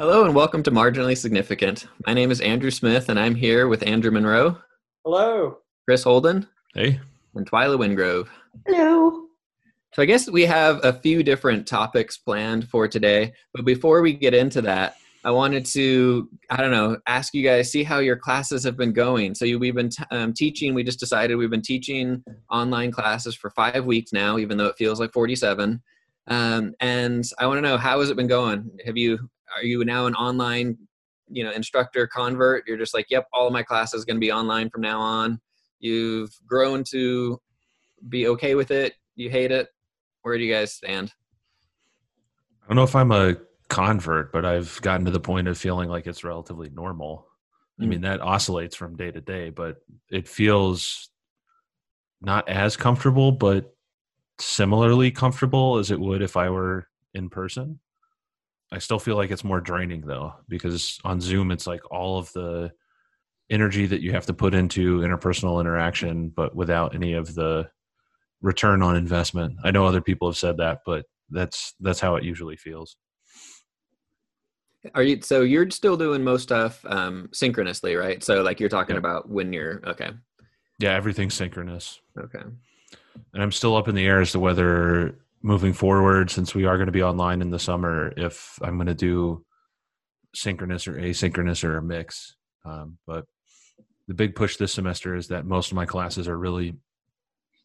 [0.00, 1.86] Hello and welcome to Marginally Significant.
[2.06, 4.56] My name is Andrew Smith and I'm here with Andrew Monroe,
[5.04, 5.58] Hello.
[5.86, 6.98] Chris Holden, Hey,
[7.34, 8.26] and Twyla Wingrove.
[8.66, 9.26] Hello.
[9.92, 14.14] So I guess we have a few different topics planned for today, but before we
[14.14, 18.16] get into that, I wanted to, I don't know, ask you guys, see how your
[18.16, 19.34] classes have been going.
[19.34, 23.34] So you, we've been t- um, teaching, we just decided we've been teaching online classes
[23.34, 25.82] for five weeks now, even though it feels like 47.
[26.28, 28.70] Um, and I want to know, how has it been going?
[28.86, 30.76] Have you, are you now an online,
[31.28, 32.66] you know, instructor convert?
[32.66, 35.40] You're just like, yep, all of my classes going to be online from now on.
[35.78, 37.40] You've grown to
[38.08, 38.94] be okay with it.
[39.16, 39.68] You hate it.
[40.22, 41.12] Where do you guys stand?
[42.62, 43.36] I don't know if I'm a
[43.68, 47.26] convert, but I've gotten to the point of feeling like it's relatively normal.
[47.80, 47.88] I Mm.
[47.88, 49.78] mean, that oscillates from day to day, but
[50.10, 51.10] it feels
[52.20, 53.74] not as comfortable, but
[54.38, 57.80] similarly comfortable as it would if I were in person.
[58.72, 62.32] I still feel like it's more draining though, because on Zoom, it's like all of
[62.32, 62.70] the
[63.50, 67.68] energy that you have to put into interpersonal interaction, but without any of the
[68.42, 69.56] return on investment.
[69.64, 72.96] I know other people have said that, but that's that's how it usually feels.
[74.94, 78.22] Are you so you're still doing most stuff um, synchronously, right?
[78.24, 78.98] So like you're talking Yep.
[78.98, 80.10] about when you're okay,
[80.78, 82.00] Yeah, everything's synchronous.
[82.18, 82.40] okay,
[83.34, 86.76] And I'm still up in the air as to whether moving forward, since we are
[86.76, 89.44] going to be online in the summer, if I'm going to do
[90.34, 92.36] synchronous or asynchronous or a mix.
[92.64, 93.24] Um, but
[94.06, 96.76] the big push this semester is that most of my classes are really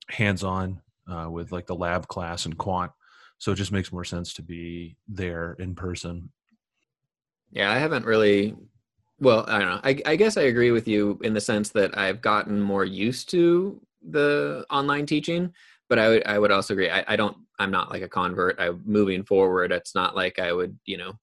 [0.09, 2.91] hands on uh, with like the lab class and quant.
[3.37, 6.31] So it just makes more sense to be there in person.
[7.51, 7.71] yeah.
[7.71, 8.55] I haven't really.
[9.19, 9.81] Well, I don't know.
[9.83, 13.29] I, I guess I agree with you in the sense that I've gotten more used
[13.31, 15.53] to the online teaching,
[15.87, 16.89] but I would I would also agree.
[16.89, 17.37] I, I don't.
[17.59, 18.59] I'm not like a convert.
[18.59, 19.71] I'm moving forward.
[19.71, 21.13] It's not like I would you know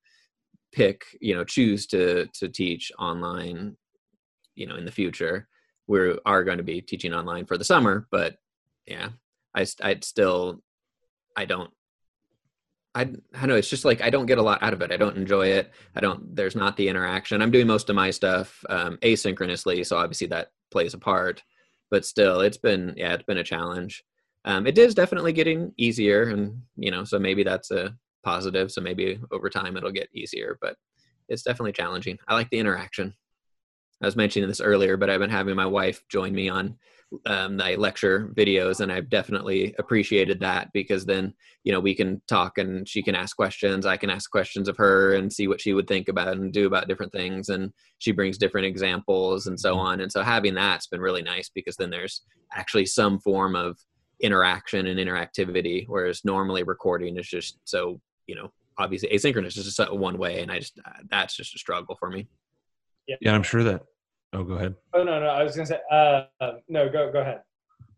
[0.72, 3.76] pick you know choose to to teach online
[4.54, 5.47] you know in the future
[5.87, 8.37] we are going to be teaching online for the summer but
[8.87, 9.10] yeah
[9.54, 10.62] i i'd still
[11.37, 11.70] i don't
[12.94, 13.54] I, I know.
[13.54, 14.93] It's just like I don't get a lot out of it.
[14.93, 15.72] I don't enjoy it.
[15.97, 16.37] I don't.
[16.37, 17.41] There's not the interaction.
[17.41, 21.43] I'm doing most of my stuff um, asynchronously, so obviously that plays a part.
[21.91, 24.04] But still, it's been yeah, it's been a challenge.
[24.44, 27.94] Um, it is definitely getting easier, and you know, so maybe that's a
[28.25, 28.70] positive.
[28.72, 30.76] So maybe over time it'll get easier, but
[31.28, 32.19] it's definitely challenging.
[32.28, 33.14] I like the interaction.
[34.02, 36.76] I was mentioning this earlier, but I've been having my wife join me on
[37.26, 42.20] um, my lecture videos, and I've definitely appreciated that because then you know we can
[42.26, 43.86] talk and she can ask questions.
[43.86, 46.66] I can ask questions of her and see what she would think about and do
[46.66, 50.00] about different things, and she brings different examples and so on.
[50.00, 52.22] And so having that's been really nice because then there's
[52.54, 53.78] actually some form of
[54.22, 59.93] interaction and interactivity, whereas normally recording is just so you know obviously asynchronous is just
[59.93, 60.78] one way, and I just
[61.10, 62.27] that's just a struggle for me.
[63.21, 63.82] Yeah, I'm sure that.
[64.32, 64.75] Oh, go ahead.
[64.94, 65.27] Oh no, no.
[65.27, 65.81] I was gonna say.
[65.91, 67.43] Uh, uh, no, go go ahead.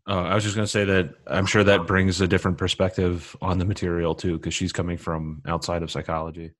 [0.06, 3.34] Oh, I was just going to say that I'm sure that brings a different perspective
[3.40, 6.52] on the material too, because she's coming from outside of psychology.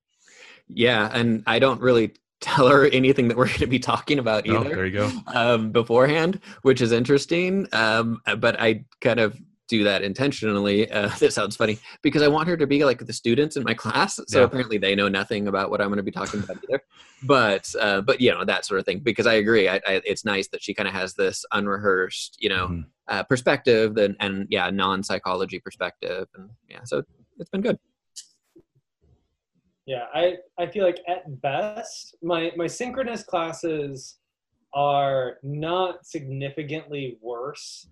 [0.67, 4.49] Yeah, and I don't really tell her anything that we're going to be talking about
[4.49, 5.11] Oh, either there you go.
[5.27, 7.69] um, beforehand, which is interesting.
[7.73, 9.39] Um, but I kind of
[9.69, 10.91] do that intentionally.
[10.91, 13.75] Uh, that sounds funny because I want her to be like the students in my
[13.75, 14.21] class.
[14.29, 14.45] So Yeah.
[14.45, 16.83] apparently they know nothing about what I'm going to be talking about either.
[17.23, 19.69] But uh, but you know that sort of thing because I agree.
[19.69, 22.85] I, I, it's nice that she kind of has this unrehearsed, you know, Mhm.
[23.09, 27.03] uh, perspective and, and yeah, non psychology perspective, and yeah, so
[27.39, 27.79] it's been good.
[29.87, 34.19] Yeah, I I feel like at best my my synchronous classes
[34.75, 37.87] are not significantly worse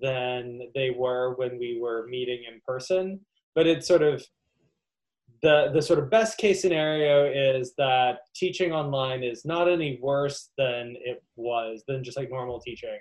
[0.00, 3.20] than they were when we were meeting in person,
[3.54, 4.24] but it's sort of
[5.42, 10.50] the the sort of best case scenario is that teaching online is not any worse
[10.58, 12.98] than it was than just like normal teaching,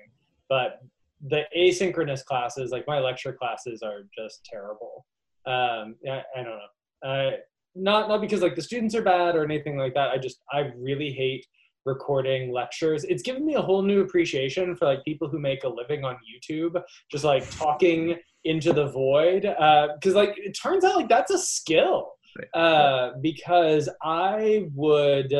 [0.47, 0.79] but
[1.28, 5.05] the asynchronous classes, like my lecture classes, are just terrible.
[5.46, 7.09] Um, I, I don't know.
[7.09, 7.31] Uh,
[7.76, 10.09] not not because like the students are bad or anything like that.
[10.09, 11.46] I just I really hate
[11.85, 13.03] recording lectures.
[13.05, 16.16] It's given me a whole new appreciation for like people who make a living on
[16.16, 16.81] YouTube,
[17.11, 19.41] just like talking into the void.
[19.41, 22.14] Because like it turns out like that's a skill.
[22.53, 25.34] Uh, because I would,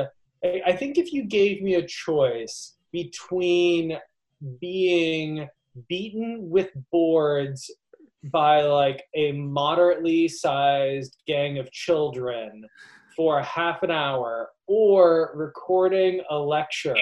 [0.44, 3.97] I think if you gave me a choice between
[4.59, 5.47] being
[5.88, 7.69] beaten with boards
[8.24, 12.65] by like a moderately sized gang of children
[13.19, 16.95] for half an hour or recording a lecture,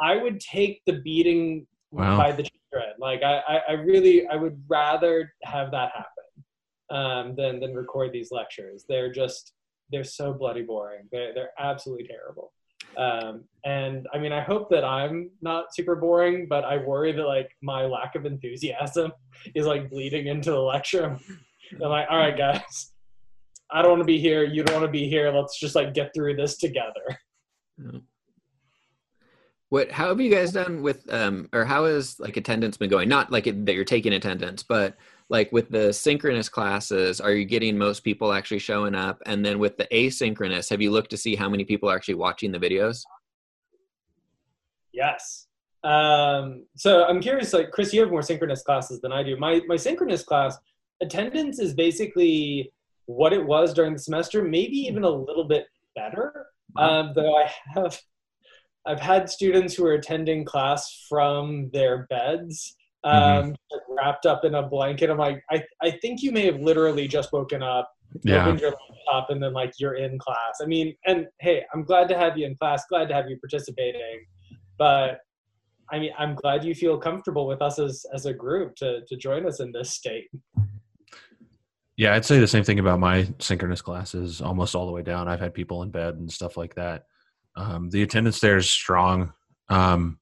[0.00, 2.16] I would take the beating Wow.
[2.16, 2.94] by the children.
[2.98, 6.44] Like I, I, I really, I would rather have that happen
[6.88, 8.86] um, than than record these lectures.
[8.88, 9.52] They're just
[9.90, 11.08] they're so bloody boring.
[11.12, 12.52] They're they're absolutely terrible.
[12.96, 17.26] Um, and I mean, I hope that I'm not super boring, but I worry that
[17.26, 19.12] like my lack of enthusiasm
[19.54, 21.18] is like bleeding into the lecture.
[21.72, 22.92] I'm like, all right, guys,
[23.72, 24.44] I don't want to be here.
[24.44, 25.30] You don't want to be here.
[25.32, 27.18] Let's just like get through this together.
[29.68, 29.90] What?
[29.92, 33.08] How have you guys done with, um, or how has like attendance been going?
[33.08, 34.96] Not like it, that you're taking attendance, but
[35.28, 39.22] like with the synchronous classes, are you getting most people actually showing up?
[39.26, 42.16] And then with the asynchronous, have you looked to see how many people are actually
[42.16, 43.02] watching the videos?
[44.92, 45.46] Yes.
[45.84, 49.36] Um, so I'm curious, like Chris, you have more synchronous classes than I do.
[49.36, 50.58] My my synchronous class
[51.00, 52.72] attendance is basically
[53.16, 56.46] what it was during the semester, maybe even a little bit better.
[56.76, 58.00] Um, though I have
[58.86, 63.94] I've had students who are attending class from their beds, um, mm-hmm.
[63.94, 65.10] wrapped up in a blanket.
[65.10, 67.90] I'm like, I, I think you may have literally just woken up,
[68.22, 68.44] yeah.
[68.44, 70.60] opened your laptop, and then like you're in class.
[70.62, 73.38] I mean, and hey, I'm glad to have you in class, glad to have you
[73.38, 74.24] participating,
[74.78, 75.18] but
[75.92, 79.16] I mean, I'm glad you feel comfortable with us as as a group to to
[79.16, 80.28] join us in this state.
[82.00, 85.28] Yeah, I'd say the same thing about my synchronous classes, almost all the way down.
[85.28, 87.04] I've had people in bed and stuff like that.
[87.56, 89.34] Um, the attendance there is strong.
[89.68, 90.18] Um,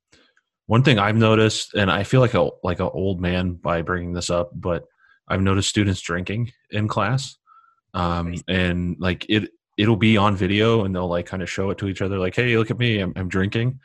[0.67, 4.13] one thing I've noticed, and I feel like a like an old man by bringing
[4.13, 4.87] this up, but
[5.29, 7.37] I've noticed students drinking in class,
[7.95, 11.79] um, and like it it'll be on video, and they'll like kind of show it
[11.79, 13.79] to each other, like, "Hey, look at me, I'm, I'm drinking,"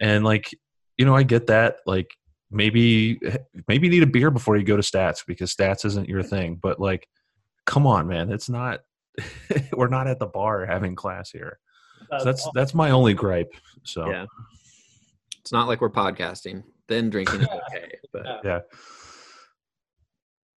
[0.00, 0.48] and like
[0.96, 2.08] you know, I get that, like
[2.50, 3.20] maybe
[3.68, 6.58] maybe you need a beer before you go to stats because stats isn't your thing,
[6.62, 7.06] but like,
[7.66, 8.80] come on, man, it's not.
[9.72, 11.58] we're not at the bar having class here.
[12.18, 13.52] So that's that's my only gripe.
[13.84, 14.26] So yeah,
[15.40, 16.62] it's not like we're podcasting.
[16.88, 18.60] Then drinking is okay, but yeah.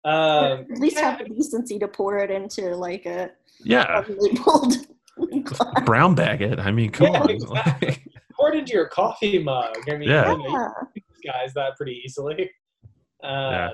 [0.05, 3.31] Um, At least have the decency to pour it into like a
[3.63, 4.75] yeah labeled
[5.85, 6.59] brown bag it.
[6.59, 7.29] I mean, come Yeah, on.
[7.29, 7.97] exactly.
[8.35, 9.75] pour it into your coffee mug.
[9.89, 10.31] I mean, Yeah.
[10.31, 12.49] you know, you can disguise that pretty easily.
[13.23, 13.69] Um, Yeah.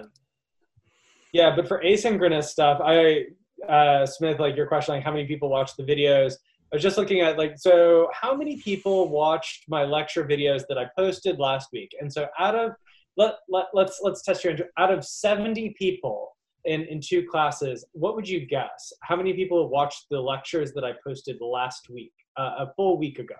[1.33, 1.56] Yeah.
[1.56, 3.25] but for asynchronous stuff, I
[3.68, 6.33] uh, Smith, like your question, like how many people watch the videos?
[6.71, 10.77] I was just looking at like so how many people watched my lecture videos that
[10.77, 11.91] I posted last week?
[12.00, 12.71] And so out of
[13.15, 16.35] let, let let's let's test your out of 70 people
[16.65, 18.94] in in two classes, what would you guess?
[19.01, 23.19] How many people watched the lectures that I posted last week, uh, a full week
[23.19, 23.35] ago?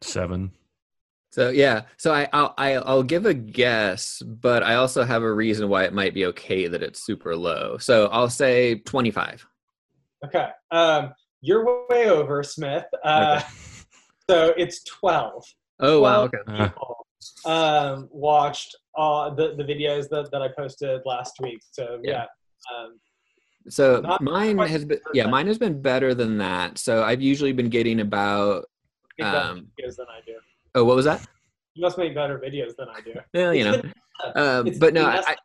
[0.00, 0.52] Seven.
[1.30, 5.32] So yeah, so I I'll, I- I'll give a guess, but I also have a
[5.32, 7.76] reason why it might be okay that it's super low.
[7.78, 9.46] So I'll say 25.
[10.24, 10.48] Okay.
[10.70, 12.84] Um, you're way over, Smith.
[13.04, 13.40] Uh,
[14.30, 15.42] So it's 12.
[15.80, 16.38] Oh wow, okay.
[16.46, 16.96] Uh, people
[17.46, 21.60] um, watched all the, the videos that, that I posted last week.
[21.72, 22.26] So yeah.
[22.70, 22.76] Yeah.
[22.84, 22.98] Um,
[23.70, 26.78] So Not mine has been yeah, mine has been better than that.
[26.78, 28.66] So I've usually been getting about
[29.18, 30.32] make better Um, videos than I do.
[30.74, 31.26] Oh what was that?
[31.74, 33.14] You must make better videos than I do.
[33.34, 33.82] Well, you know.
[34.34, 35.36] Um, but no, I,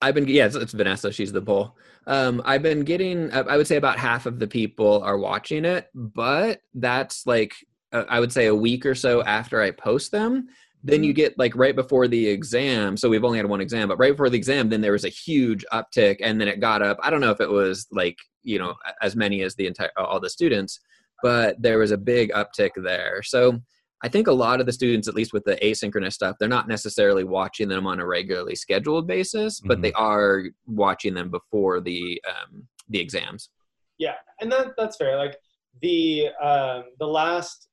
[0.00, 1.10] I've been yeah, it's, it's Vanessa.
[1.10, 1.76] She's the bull.
[2.06, 3.32] Um, I've been getting.
[3.32, 7.54] I I would say about half of the people are watching it, but that's like
[7.92, 10.48] uh, I would say a week or so after I post them.
[10.84, 12.96] Then you get like right before the exam.
[12.96, 15.08] So we've only had one exam, but right before the exam, then there was a
[15.08, 16.98] huge uptick, and then it got up.
[17.02, 20.20] I don't know if it was like you know as many as the entire all
[20.20, 20.78] the students,
[21.22, 23.22] but there was a big uptick there.
[23.24, 23.58] So
[24.02, 26.68] I think a lot of the students, at least with the asynchronous stuff, they're not
[26.68, 32.22] necessarily watching them on a regularly scheduled basis, but they are watching them before the
[32.28, 33.50] um, the exams.
[33.98, 35.16] Yeah, and that that's fair.
[35.16, 35.36] Like
[35.82, 37.68] the um, the last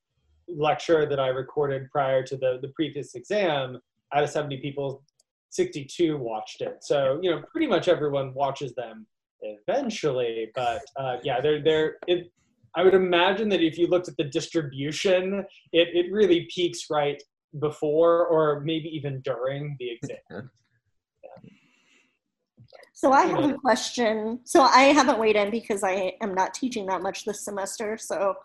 [0.47, 3.79] lecture that I recorded prior to the the previous exam,
[4.13, 5.03] out of seventy people,
[5.49, 6.77] sixty two watched it.
[6.81, 9.05] So you know, pretty much everyone watches them
[9.41, 10.51] eventually.
[10.55, 12.31] But uh, yeah, they're they're it.
[12.77, 17.21] I would imagine that if you looked at the distribution, it it really peaks right
[17.59, 20.51] before or maybe even during the exam.
[22.97, 24.39] So I have a question.
[24.45, 27.97] So I haven't weighed in because I am not teaching that much this semester.
[27.97, 28.35] So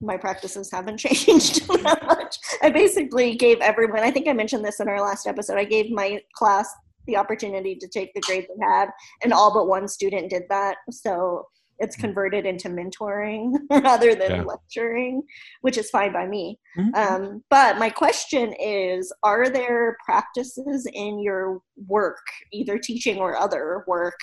[0.00, 2.38] my practices haven't changed that much.
[2.62, 5.90] I basically gave everyone, I think I mentioned this in our last episode, I gave
[5.90, 6.72] my class
[7.06, 8.88] the opportunity to take the grade they had,
[9.22, 10.78] and all but one student did that.
[10.90, 11.46] So
[11.80, 14.42] it's converted into mentoring rather than Yeah.
[14.42, 15.22] lecturing,
[15.62, 16.60] which is fine by me.
[16.78, 16.94] Mhm.
[16.94, 22.20] Um, but my question is Are there practices in your work,
[22.52, 24.18] either teaching or other work,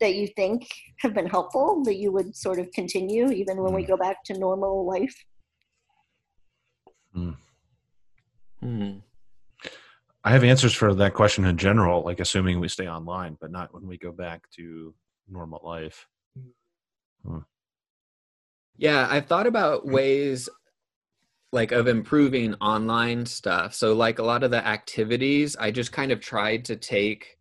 [0.00, 0.66] that you think
[0.98, 4.38] have been helpful that you would sort of continue even when we go back to
[4.38, 5.14] normal life?
[7.12, 7.30] Hmm.
[10.26, 13.74] I have answers for that question in general, like assuming we stay online, but not
[13.74, 14.94] when we go back to
[15.28, 16.08] normal life.
[18.76, 20.48] Yeah, I've thought about ways
[21.52, 23.74] like of improving online stuff.
[23.74, 27.36] So like a lot of the activities, I just kind of tried to take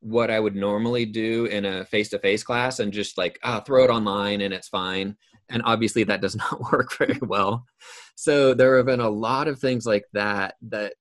[0.00, 3.90] what I would normally do in a face-to-face class and just like oh, throw it
[3.90, 5.16] online and it's fine.
[5.48, 7.66] And obviously that does not work very well.
[8.14, 10.94] So there have been a lot of things like that that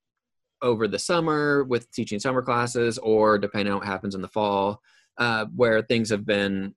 [0.64, 4.82] over the summer with teaching summer classes or depending on what happens in the fall
[5.20, 6.74] uh, where things have been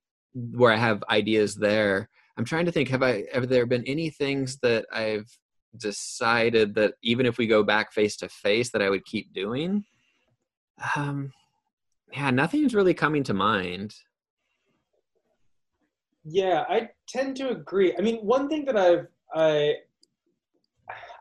[0.51, 2.09] where I have ideas there.
[2.37, 5.29] I'm trying to think have I have there been any things that I've
[5.77, 9.83] decided that even if we go back face to face that I would keep doing?
[10.95, 11.31] Um
[12.13, 13.93] yeah, nothing's really coming to mind.
[16.23, 17.95] Yeah, I tend to agree.
[17.97, 19.75] I mean, one thing that I've I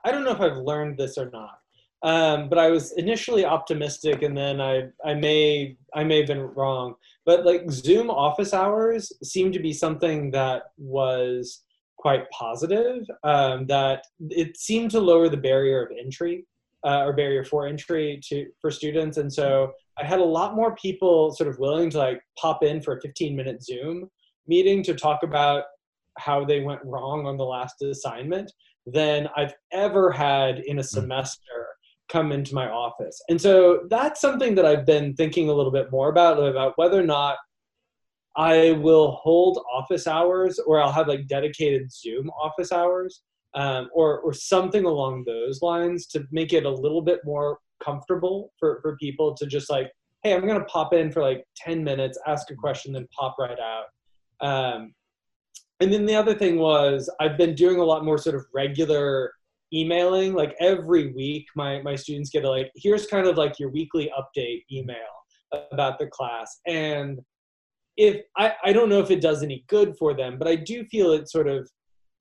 [0.04, 1.58] I don't know if I've learned this or not,
[2.02, 6.42] um, but I was initially optimistic, and then I I may I may have been
[6.54, 6.94] wrong.
[7.28, 11.62] But like Zoom office hours seemed to be something that was
[11.98, 13.04] quite positive.
[13.22, 16.46] Um, that it seemed to lower the barrier of entry
[16.86, 20.74] uh, or barrier for entry to for students, and so I had a lot more
[20.76, 24.08] people sort of willing to like pop in for a 15 minute Zoom
[24.46, 25.64] meeting to talk about
[26.16, 28.50] how they went wrong on the last assignment
[28.86, 30.86] than I've ever had in a hmm.
[30.86, 31.66] semester
[32.08, 33.20] come into my office.
[33.28, 36.98] And so that's something that I've been thinking a little bit more about about whether
[36.98, 37.36] or not
[38.36, 43.22] I will hold office hours or I'll have like dedicated Zoom office hours
[43.54, 48.52] um, or or something along those lines to make it a little bit more comfortable
[48.58, 49.90] for, for people to just like,
[50.22, 53.58] hey, I'm gonna pop in for like 10 minutes, ask a question, then pop right
[53.58, 53.84] out.
[54.40, 54.94] Um,
[55.80, 59.32] and then the other thing was I've been doing a lot more sort of regular
[59.72, 60.34] emailing.
[60.34, 64.10] Like every week, my my students get a like, here's kind of like your weekly
[64.18, 64.96] update email
[65.72, 66.60] about the class.
[66.66, 67.20] And
[67.96, 70.84] if I, I don't know if it does any good for them, but I do
[70.84, 71.68] feel it sort of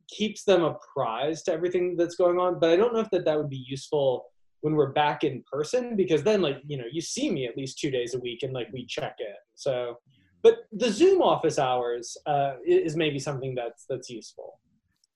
[0.09, 2.59] keeps them apprised to everything that's going on.
[2.59, 4.25] But I don't know if that that would be useful
[4.61, 7.79] when we're back in person because then like you know you see me at least
[7.79, 9.95] two days a week and like we check in so
[10.43, 14.59] but the zoom office hours uh, is maybe something that's that's useful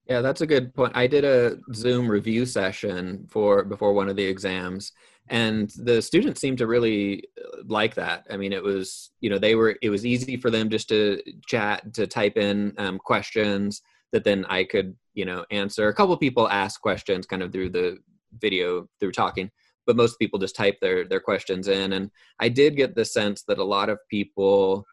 [0.07, 0.91] yeah that's a good point.
[0.95, 4.91] I did a zoom review session for before one of the exams
[5.29, 8.25] and the students seemed to really uh, like that.
[8.29, 11.21] I mean it was you know they were it was easy for them just to
[11.47, 13.81] chat to type in um, questions
[14.11, 15.87] that then i could you know answer.
[15.87, 17.97] A couple people asked questions kind of through the
[18.39, 19.51] video through talking
[19.85, 23.43] but most people just type their their questions in and i did get the sense
[23.43, 24.85] that a lot of people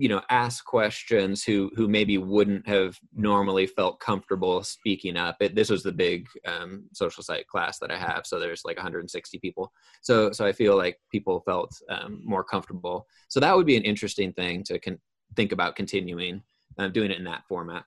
[0.00, 5.36] you know ask questions who who maybe wouldn't have normally felt comfortable speaking up.
[5.40, 8.78] It, this was the big um, social psych class that i have so there's like
[8.78, 9.70] 160 people.
[10.00, 13.06] So so i feel like people felt um, more comfortable.
[13.28, 15.00] So that would be an interesting thing to con-
[15.36, 16.42] think about continuing
[16.78, 17.84] uh, doing it in that format.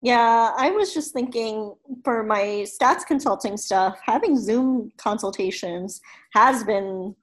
[0.00, 6.00] Yeah, I was just thinking for my stats consulting stuff, having Zoom consultations
[6.34, 7.16] has been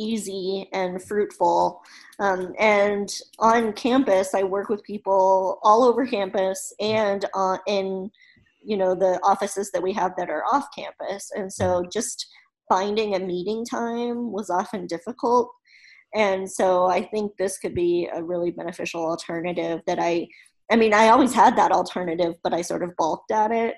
[0.00, 1.82] easy and fruitful.
[2.18, 8.10] Um, and on campus, I work with people all over campus and uh, in
[8.62, 11.30] you know the offices that we have that are off campus.
[11.34, 12.26] And so just
[12.68, 15.50] finding a meeting time was often difficult.
[16.14, 20.28] And so I think this could be a really beneficial alternative that I
[20.70, 23.74] I mean, I always had that alternative, but I sort of balked at it.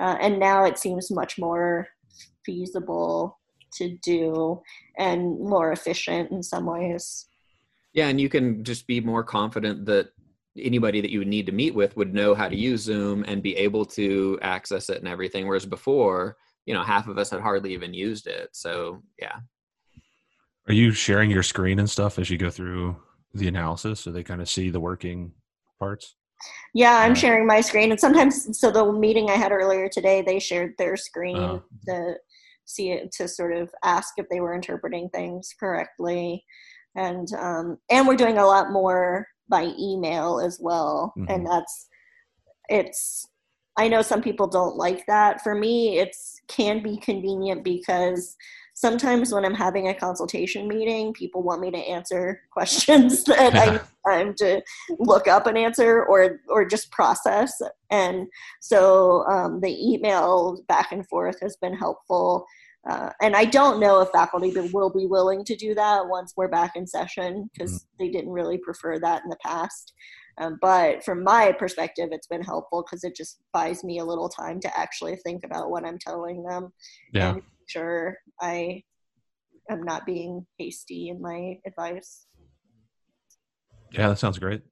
[0.00, 1.86] Uh, and now it seems much more
[2.44, 3.37] feasible
[3.72, 4.60] to do
[4.96, 7.26] and more efficient in some ways.
[7.92, 10.10] Yeah, and you can just be more confident that
[10.56, 13.42] anybody that you would need to meet with would know how to use Zoom and
[13.42, 15.46] be able to access it and everything.
[15.46, 18.50] Whereas before, you know, half of us had hardly even used it.
[18.52, 19.36] So, yeah.
[20.68, 22.96] Are you sharing your screen and stuff as you go through
[23.34, 25.32] the analysis so they kind of see the working
[25.78, 26.14] parts?
[26.74, 30.38] Yeah, I'm sharing my screen, and sometimes so the meeting I had earlier today, they
[30.38, 32.14] shared their screen uh, to
[32.68, 36.44] see it to sort of ask if they were interpreting things correctly,
[36.94, 41.30] and um, and we're doing a lot more by email as well, mm-hmm.
[41.32, 41.88] and that's
[42.68, 43.26] it's.
[43.76, 45.40] I know some people don't like that.
[45.42, 48.36] For me, it's can be convenient because
[48.78, 53.72] sometimes when I'm having a consultation meeting, people want me to answer questions that I
[53.72, 54.62] need time to
[55.00, 57.52] look up an answer or or just process.
[57.90, 58.28] And
[58.60, 62.46] so um, the email back and forth has been helpful.
[62.88, 66.48] Uh, and I don't know if faculty will be willing to do that once we're
[66.48, 68.04] back in session because mm-hmm.
[68.04, 69.92] they didn't really prefer that in the past.
[70.38, 74.28] Um, but from my perspective, it's been helpful because it just buys me a little
[74.28, 76.72] time to actually think about what I'm telling them.
[77.12, 77.32] Yeah.
[77.32, 78.82] And sure I
[79.70, 82.26] am not being hasty in my advice.
[83.92, 84.62] Yeah, that sounds great.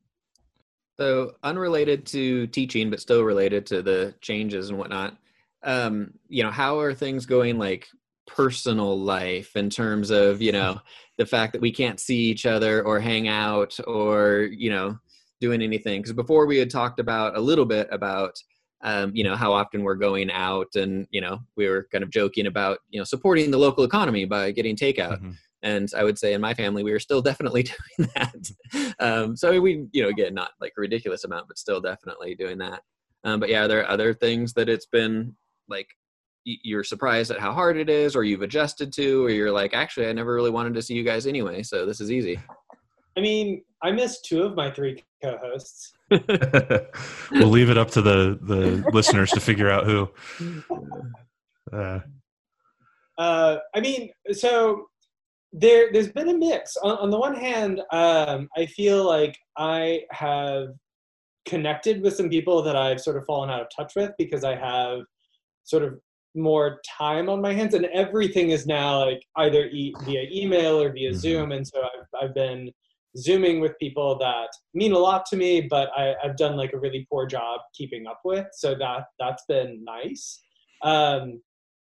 [0.99, 5.17] So unrelated to teaching, but still related to the changes and whatnot.
[5.63, 7.89] Um, you know, how are things going like
[8.27, 10.81] personal life in terms of, you know,
[11.19, 14.99] the fact that we can't see each other or hang out or, you know,
[15.41, 16.01] doing anything?
[16.01, 18.37] Because before we had talked about a little bit about
[18.83, 22.11] um, you know how often we're going out and you know we were kind of
[22.11, 25.19] joking about you know supporting the local economy by getting takeout.
[25.19, 25.31] Mm-hmm.
[25.63, 27.63] And i would say in my family we are still definitely
[27.99, 28.95] doing that.
[29.01, 32.59] Um, so we you know again not like a ridiculous amount but still definitely doing
[32.59, 32.83] that.
[33.25, 35.35] Um, but yeah there are there other things that it's been
[35.69, 35.89] like
[36.45, 40.07] you're surprised at how hard it is or you've adjusted to or you're like actually
[40.07, 42.39] i never really wanted to see you guys anyway so this is easy.
[43.17, 48.39] I mean i missed two of my three co-hosts we'll leave it up to the
[48.43, 50.09] the listeners to figure out who
[51.73, 52.01] uh,
[53.19, 54.87] uh, i mean so
[55.57, 56.77] there there's been a mix.
[56.77, 60.69] On, on the one hand, um, I feel like I have
[61.47, 64.55] connected with some people that I've sort of fallen out of touch with because I
[64.57, 65.01] have
[65.65, 65.99] sort of
[66.35, 70.93] more time on my hands, and everything is now like either e- via email or
[70.93, 71.19] via mm-hmm.
[71.19, 72.71] Zoom, and so I've, I've been
[73.17, 76.79] zooming with people that mean a lot to me, but I, have done like a
[76.79, 78.47] really poor job keeping up with.
[78.53, 80.41] So that that's been nice.
[80.83, 81.41] Um,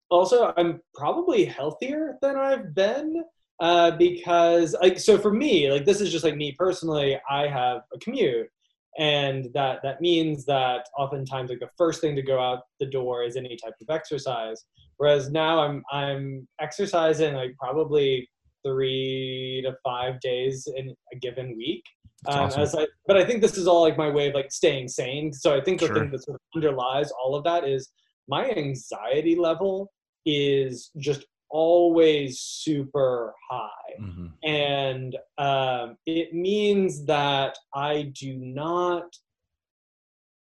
[0.09, 3.23] also, I'm probably healthier than I've been
[3.59, 7.81] uh, because like so for me like this is just like me personally i have
[7.93, 8.49] a commute
[8.97, 13.23] and that that means that oftentimes like the first thing to go out the door
[13.23, 14.65] is any type of exercise
[14.97, 18.27] whereas now i'm i'm exercising like probably
[18.65, 21.83] three to five days in a given week
[22.27, 22.79] um, awesome.
[22.79, 25.55] I, but i think this is all like my way of like staying sane so
[25.55, 25.95] i think the sure.
[25.95, 27.91] thing that sort of underlies all of that is
[28.27, 29.91] my anxiety level
[30.25, 33.69] is just always super high.
[34.01, 34.27] Mm-hmm.
[34.43, 39.15] And um, it means that I do not,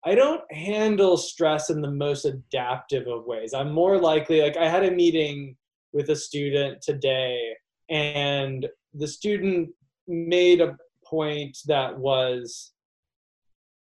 [0.05, 3.55] I don't handle stress in the most adaptive of ways.
[3.55, 5.57] I'm more likely, like, I had a meeting
[5.92, 7.55] with a student today,
[7.90, 9.68] and the student
[10.09, 12.72] made a point that was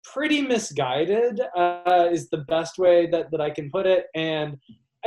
[0.03, 4.57] pretty misguided uh, is the best way that, that i can put it and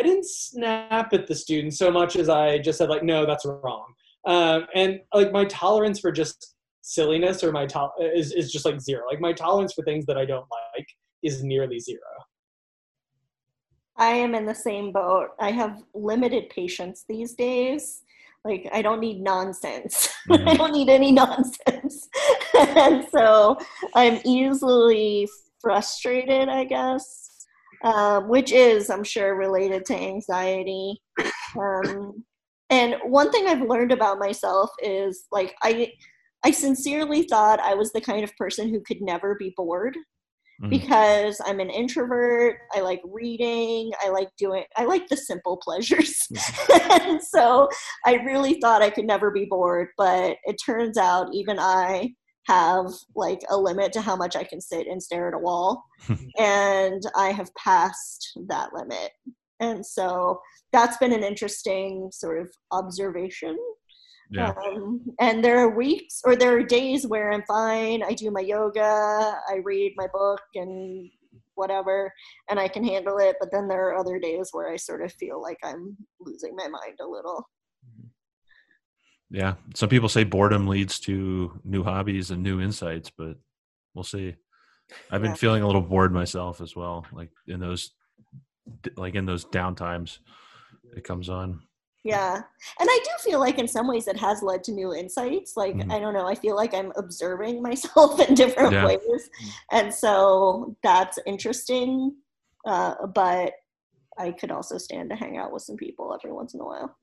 [0.00, 3.44] I didn't snap at the student so much as I just said like, no, that's
[3.44, 3.92] wrong.
[4.26, 8.80] Um, and like my tolerance for just silliness or my to- is is just like
[8.80, 9.02] zero.
[9.10, 10.86] Like my tolerance for things that I don't like
[11.22, 12.00] is nearly zero.
[13.96, 15.30] I am in the same boat.
[15.38, 18.02] I have limited patience these days.
[18.44, 20.08] Like I don't need nonsense.
[20.28, 20.48] Mm-hmm.
[20.48, 22.08] I don't need any nonsense.
[22.76, 23.56] and so
[23.94, 25.26] I'm easily
[25.60, 27.30] frustrated, I guess
[27.82, 31.00] um, which is, I'm sure, related to anxiety.
[31.58, 32.24] Um,
[32.68, 35.92] and one thing I've learned about myself is like I,
[36.44, 39.96] I sincerely thought I was the kind of person who could never be bored
[40.62, 40.70] mm.
[40.70, 42.58] because I'm an introvert.
[42.72, 43.92] I like reading.
[44.02, 44.64] I like doing.
[44.76, 46.26] I like the simple pleasures.
[46.70, 47.00] Mm.
[47.08, 47.68] and so
[48.06, 52.10] I really thought I could never be bored, but it turns out even I
[52.46, 55.82] have like a limit to how much I can sit and stare at a wall.
[56.38, 59.10] and I have passed that limit.
[59.60, 60.40] And so
[60.72, 63.56] that's been an interesting sort of observation.
[64.30, 64.52] Yeah.
[64.64, 68.02] Um, and there are weeks or there are days where I'm fine.
[68.02, 71.10] I do my yoga, I read my book and
[71.54, 72.12] whatever,
[72.48, 73.36] and I can handle it.
[73.40, 76.68] But then there are other days where I sort of feel like I'm losing my
[76.68, 77.48] mind a little.
[79.30, 83.36] Yeah, some people say boredom leads to new hobbies and new insights, but
[83.94, 84.34] we'll see.
[85.10, 85.36] I've been yeah.
[85.36, 87.92] feeling a little bored myself as well, like in those,
[88.96, 90.18] like in those downtimes,
[90.96, 91.62] it comes on.
[92.02, 95.54] Yeah, and I do feel like in some ways it has led to new insights.
[95.54, 95.92] Like mm-hmm.
[95.92, 98.86] I don't know, I feel like I'm observing myself in different yeah.
[98.86, 99.30] ways,
[99.70, 102.14] and so that's interesting.
[102.66, 103.52] Uh, but
[104.18, 106.96] I could also stand to hang out with some people every once in a while.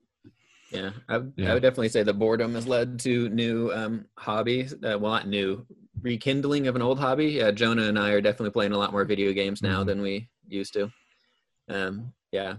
[0.72, 1.50] Yeah, I, yeah.
[1.50, 4.74] I would definitely say the boredom has led to new um, hobbies.
[4.74, 5.64] Uh, well, not new,
[6.02, 7.26] rekindling of an old hobby.
[7.26, 9.88] Yeah, Jonah and I are definitely playing a lot more video games now mm-hmm.
[9.88, 10.90] than we used to.
[11.68, 12.56] Um, yeah,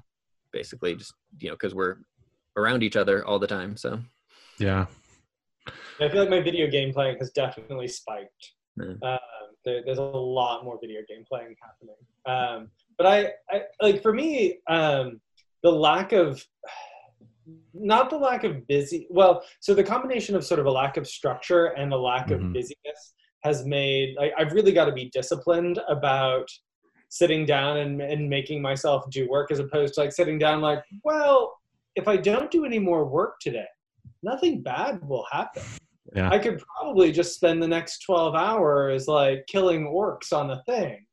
[0.52, 1.98] basically just you know because we're
[2.60, 3.78] around each other all the time.
[3.78, 4.00] So
[4.58, 4.86] yeah,
[6.00, 8.54] I feel like my video game playing has definitely spiked.
[8.80, 9.02] Mm.
[9.04, 9.20] Um,
[9.66, 11.96] there, there's a lot more video game playing happening.
[12.26, 15.20] Um, but I, I like for me, um,
[15.64, 16.46] the lack of
[17.74, 21.08] not the lack of busy well so the combination of sort of a lack of
[21.08, 22.46] structure and a lack mm-hmm.
[22.46, 26.48] of busyness has made like, i've really got to be disciplined about
[27.10, 30.84] sitting down and, and making myself do work as opposed to like sitting down like
[31.04, 31.59] well
[31.96, 33.68] if i don't do any more work today
[34.24, 35.64] nothing bad will happen
[36.16, 36.30] Yeah.
[36.30, 41.06] I could probably just spend the next 12 hours like killing orcs on a thing.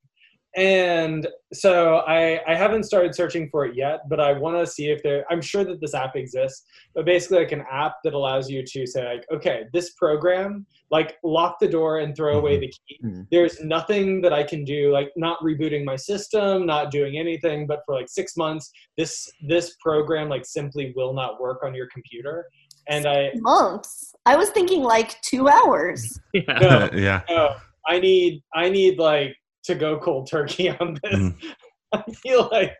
[0.56, 4.88] And so I, I haven't started searching for it yet, but I want to see
[4.88, 6.64] if there, I'm sure that this app exists,
[6.94, 11.18] but basically like an app that allows you to say like, okay, this program, like
[11.22, 12.98] lock the door and throw away the key.
[13.04, 13.26] Mhm.
[13.30, 17.82] There's nothing that I can do, like not rebooting my system, not doing anything, but
[17.84, 22.46] for like six months, this, this program like simply will not work on your computer.
[22.88, 24.14] And I, Months.
[24.24, 26.18] I was thinking like two hours.
[26.32, 26.58] Yeah.
[26.60, 26.90] No.
[26.94, 27.22] yeah.
[27.28, 29.34] oh, I need I need like
[29.66, 31.14] to go cold turkey on this.
[31.14, 31.36] Mhm.
[31.92, 32.76] I feel like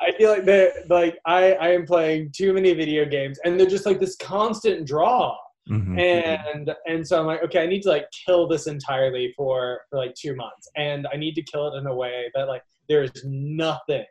[0.00, 3.66] I feel like that like I I am playing too many video games and they're
[3.66, 5.36] just like this constant draw.
[5.70, 5.98] Mhm.
[5.98, 9.98] And and so I'm like, okay, I need to like kill this entirely for for
[9.98, 10.68] like two months.
[10.76, 14.04] And I need to kill it in a way that like there's nothing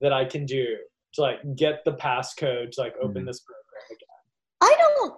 [0.00, 0.76] that I can do
[1.14, 3.26] to like get the passcode to like open Mhm.
[3.26, 4.08] this program again.
[4.62, 5.14] I don't.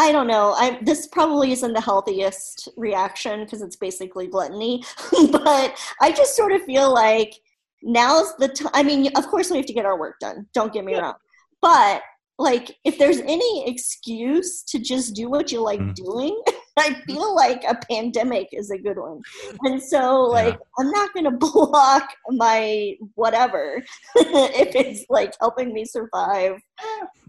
[0.00, 0.52] I don't know.
[0.56, 4.84] I this probably isn't the healthiest reaction because it's basically gluttony.
[5.32, 7.34] but I just sort of feel like
[7.82, 8.70] now's the time.
[8.74, 10.46] I mean, of course we have to get our work done.
[10.54, 11.00] Don't get me Yeah.
[11.00, 11.14] wrong.
[11.60, 12.02] But
[12.38, 15.94] like, if there's any excuse to just do what you like Mm.
[15.96, 16.40] doing,
[16.78, 19.20] I feel like a pandemic is a good one.
[19.64, 23.82] And so, like, I'm not going to block my whatever
[24.14, 26.52] if it's like helping me survive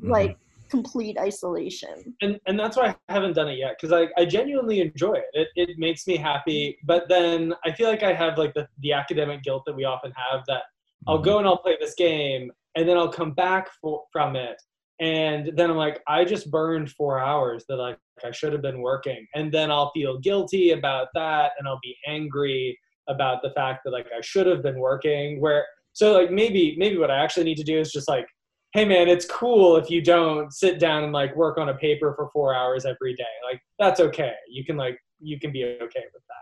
[0.04, 0.10] Mhm.
[0.18, 0.38] like
[0.70, 2.16] complete isolation.
[2.22, 5.26] and and that's why I haven't done it yet because I, I genuinely enjoy it.
[5.34, 5.70] it.
[5.70, 9.44] It makes me happy, but then I feel like I have like the, the academic
[9.44, 10.64] guilt that we often have that
[11.08, 11.26] I'll mm-hmm.
[11.26, 14.62] go and I'll play this game and then I'll come back for, from it
[15.00, 18.82] and then I'm like I just burned four hours that like I should have been
[18.82, 22.78] working and then I'll feel guilty about that and I'll be angry
[23.08, 26.98] about the fact that like I should have been working where so like maybe maybe
[26.98, 28.28] what I actually need to do is just like
[28.74, 32.14] hey man it's cool if you don't sit down and like work on a paper
[32.16, 36.04] for four hours every day like that's okay you can like you can be okay
[36.14, 36.36] with that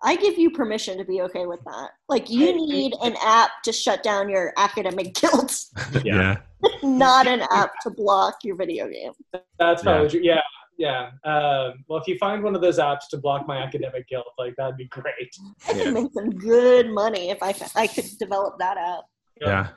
[0.00, 1.88] I give you permission to be okay with that.
[2.08, 5.52] Like you need an app to shut down your academic guilt,
[6.04, 6.36] yeah.
[6.84, 9.10] not an app to block your video game.
[9.58, 9.90] that's Yeah.
[9.90, 10.40] probably true yeah
[10.78, 14.26] yeah um, well if you find one of those apps to block my academic guilt
[14.38, 15.34] like that'd be great
[15.68, 15.82] I Yeah.
[15.82, 19.02] could make some good money if I I could develop that app.
[19.40, 19.48] Yeah.
[19.48, 19.68] Yeah,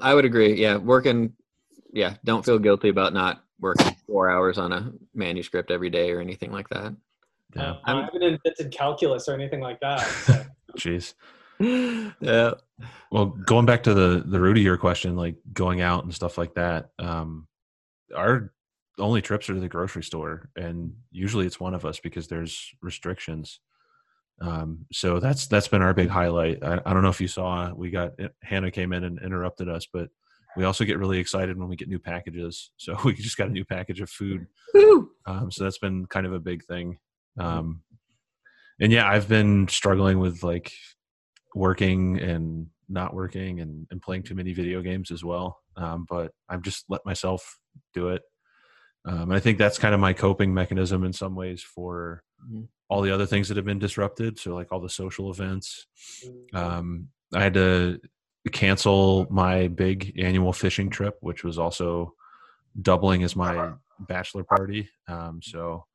[0.00, 0.54] I would agree.
[0.54, 1.32] Yeah, working.
[1.92, 6.20] Yeah, don't feel guilty about not working four hours on a manuscript every day or
[6.20, 6.94] anything like that.
[7.54, 7.70] Yeah.
[7.70, 10.44] Um, i haven't invented calculus or anything like that so.
[10.76, 11.14] Jeez.
[12.20, 12.54] yeah.
[13.10, 16.36] Well, going back to the the root of your question, like going out and stuff
[16.36, 17.46] like that, um,
[18.14, 18.52] our
[18.98, 22.74] only trips are to the grocery store, and usually it's one of us because there's
[22.82, 23.60] restrictions.
[24.40, 26.62] Um, so that's that's been our big highlight.
[26.62, 29.86] I, I don't know if you saw, we got Hannah came in and interrupted us,
[29.92, 30.08] but
[30.56, 32.70] we also get really excited when we get new packages.
[32.78, 34.46] So we just got a new package of food
[35.26, 36.98] um, so that's been kind of a big thing.
[37.38, 37.82] Um,
[38.80, 40.72] and yeah, I've been struggling with like
[41.54, 45.58] working and not working and, and playing too many video games as well.
[45.76, 47.58] Um, but I've just let myself
[47.94, 48.22] do it.
[49.06, 52.68] Um, and I think that's kind of my coping mechanism in some ways for Mhm.
[52.88, 54.38] All the other things that have been disrupted.
[54.38, 55.86] So like all the social events.
[56.52, 58.00] Um, I had to
[58.52, 62.14] cancel my big annual fishing trip, which was also
[62.82, 64.88] doubling as my bachelor party.
[65.08, 65.86] Um, so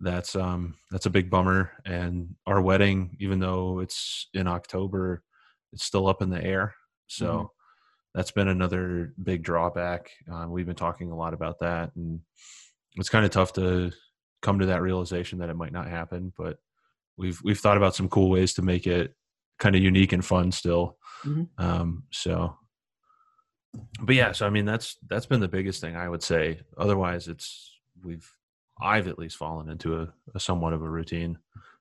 [0.00, 1.72] that's um, that's a big bummer.
[1.84, 5.22] And our wedding, even though it's in October,
[5.72, 6.74] it's still up in the air.
[7.06, 7.48] So Mhm.
[8.14, 10.10] that's been another big drawback.
[10.32, 12.20] Uh, we've been talking a lot about that, and
[12.96, 13.92] it's kind of tough to
[14.42, 16.32] come to that realization that it might not happen.
[16.36, 16.58] But
[17.16, 19.14] we've we've thought about some cool ways to make it
[19.58, 20.96] kind of unique and fun still.
[21.24, 21.48] Mhm.
[21.58, 22.56] Um, so,
[24.00, 26.60] but yeah, so I mean that's that's been the biggest thing I would say.
[26.78, 28.30] Otherwise, it's we've
[28.80, 31.38] I've at least fallen into a, a somewhat of a routine.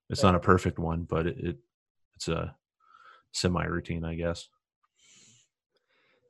[0.09, 1.57] It's not a perfect one, but it, it
[2.15, 2.55] it's a
[3.31, 4.49] semi routine, I guess.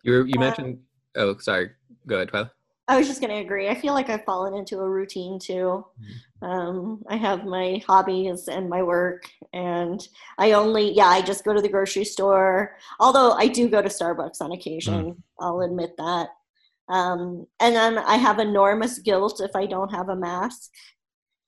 [0.03, 0.79] You you mentioned.
[1.15, 1.71] Oh, sorry.
[2.05, 2.51] Go ahead, Twyla.
[2.89, 3.69] I was just going to agree.
[3.69, 5.85] I feel like I've fallen into a routine too.
[6.41, 10.05] Um, I have my hobbies and my work, and
[10.39, 12.75] I only, yeah, I just go to the grocery store.
[12.99, 16.29] Although I do go to Starbucks on occasion, I'll admit that.
[16.89, 20.71] Um, and then I have enormous guilt if I don't have a mask.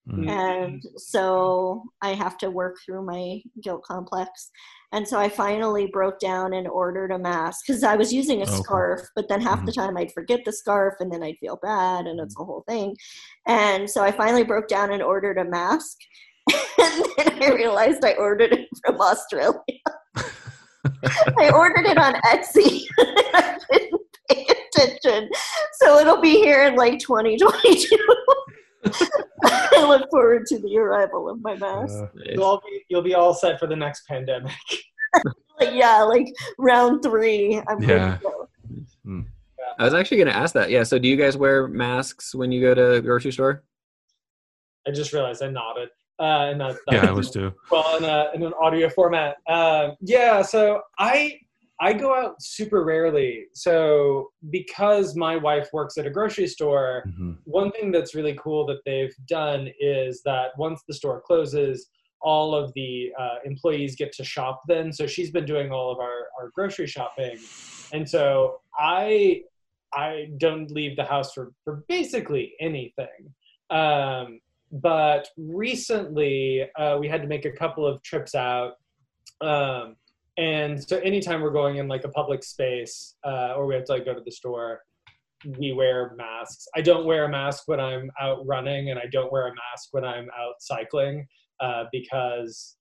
[0.07, 0.29] Mm.
[0.29, 4.51] And so I have to work through my guilt complex.
[4.93, 8.45] And so I finally broke down and ordered a mask because I was using a
[8.45, 8.61] oh, Okay.
[8.61, 9.81] scarf, but then half the mm-hmm.
[9.81, 12.43] time I'd forget the scarf and then I'd feel bad and it's mm-hmm.
[12.43, 12.95] a whole thing.
[13.47, 15.97] And so I finally broke down and ordered a mask.
[16.77, 19.59] and then I realized I ordered it from Australia.
[21.37, 22.83] I ordered it on Etsy.
[22.99, 25.29] I didn't pay attention.
[25.73, 27.97] So it'll be here in like 2022.
[30.11, 31.93] Forward to the arrival of my mask.
[32.03, 34.51] Uh, You'll be you'll be all set for the next pandemic.
[35.61, 36.25] Yeah, like
[36.57, 37.61] round three.
[37.67, 38.17] I'm Yeah.
[38.17, 39.25] to.
[39.77, 40.69] I was actually going to ask that.
[40.71, 40.83] Yeah.
[40.83, 43.63] So, do you guys wear masks when you go to the grocery store?
[44.87, 45.89] I just realized I nodded.
[46.19, 47.51] Uh, and that, that yeah, I was too.
[47.71, 49.37] well in, a, in an audio format.
[49.47, 51.39] Um, yeah, so I
[51.83, 53.45] I go out super rarely.
[53.53, 57.37] So because my wife works at a grocery store, Mhm.
[57.45, 61.89] one thing that's really cool that they've done is that once the store closes,
[62.21, 64.93] all of the uh, employees get to shop then.
[64.93, 67.39] So she's been doing all of our, our grocery shopping.
[67.93, 69.43] And so I
[69.93, 73.33] I don't leave the house for, for basically anything.
[73.71, 74.39] Um,
[74.71, 78.73] but recently uh, we had to make a couple of trips out.
[79.41, 79.95] Um,
[80.41, 83.91] and so anytime we're going in like a public space uh, or we have to
[83.91, 84.81] like go to the store,
[85.59, 86.67] we wear masks.
[86.75, 89.89] I don't wear a mask when I'm out running, and I don't wear a mask
[89.91, 91.27] when I'm out cycling
[91.59, 92.77] uh, because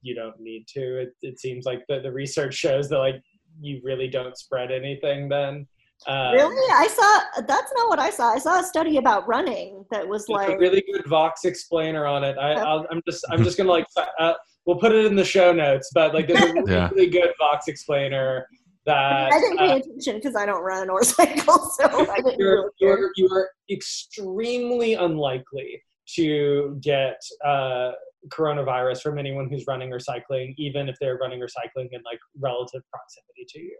[0.00, 1.02] you don't need to.
[1.02, 3.22] It, it seems like the, the research shows that like
[3.60, 5.68] you really don't spread anything then.
[6.08, 6.72] Um, Really?
[6.74, 8.32] I saw that's not what I saw.
[8.32, 12.06] I saw a study about running that was There's a like really good Vox explainer
[12.06, 12.36] on it.
[12.38, 13.86] I, I'll, I'm just I'm just gonna like
[14.18, 14.34] uh,
[14.66, 16.88] we'll put it in the show notes, but like there's a really, Yeah.
[16.90, 18.46] really good Vox explainer
[18.86, 22.38] that I didn't pay uh, attention because I don't run or cycle, so I didn't
[22.38, 25.82] you're, really you're, you're extremely unlikely
[26.16, 27.92] to get uh,
[28.28, 32.18] coronavirus from anyone who's running or cycling, even if they're running or cycling in like
[32.38, 33.78] relative proximity to you.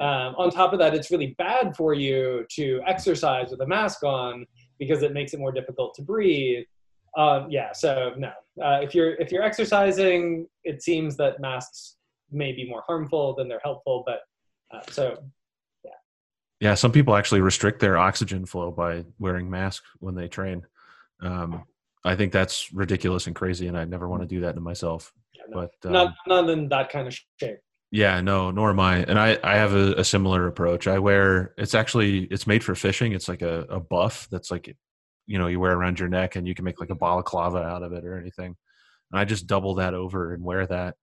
[0.00, 4.02] Um, on top of that, it's really bad for you to exercise with a mask
[4.02, 4.46] on
[4.78, 6.64] because it makes it more difficult to breathe.
[7.16, 8.28] Um, yeah, so no.
[8.62, 11.96] Uh, if you're if you're exercising, it seems that masks
[12.30, 14.02] may be more harmful than they're helpful.
[14.06, 14.20] But
[14.74, 15.18] uh, so
[15.84, 15.90] Yeah,
[16.60, 16.74] Yeah.
[16.74, 20.64] some people actually restrict their oxygen flow by wearing masks when they train.
[21.20, 21.64] Um,
[22.04, 25.12] I think that's ridiculous and crazy, and I'd never want to do that to myself.
[25.34, 25.60] yeah, no.
[25.82, 27.58] But um, not not in that kind of shape.
[27.90, 29.04] Yeah, no, nor am I.
[29.04, 30.86] And I, I have a, a similar approach.
[30.86, 33.12] I wear it's actually it's made for fishing.
[33.12, 34.74] It's like a, a buff that's like
[35.26, 37.82] you know, you wear around your neck and you can make like a balaclava out
[37.82, 38.56] of it or anything.
[39.10, 40.96] And I just double that over and wear that.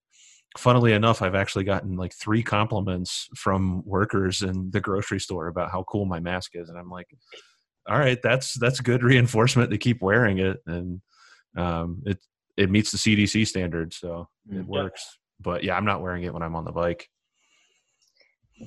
[0.58, 5.72] Funnily enough, I've actually gotten like three compliments from workers in the grocery store about
[5.72, 6.70] how cool my mask is.
[6.70, 7.08] And I'm like,
[7.88, 10.58] all right, that's that's good reinforcement to keep wearing it.
[10.66, 11.02] And
[11.56, 12.20] um it
[12.58, 14.60] it meets the CDC standards, so Mm.
[14.62, 15.18] it works.
[15.40, 17.08] But yeah, I'm not wearing it when I'm on the bike.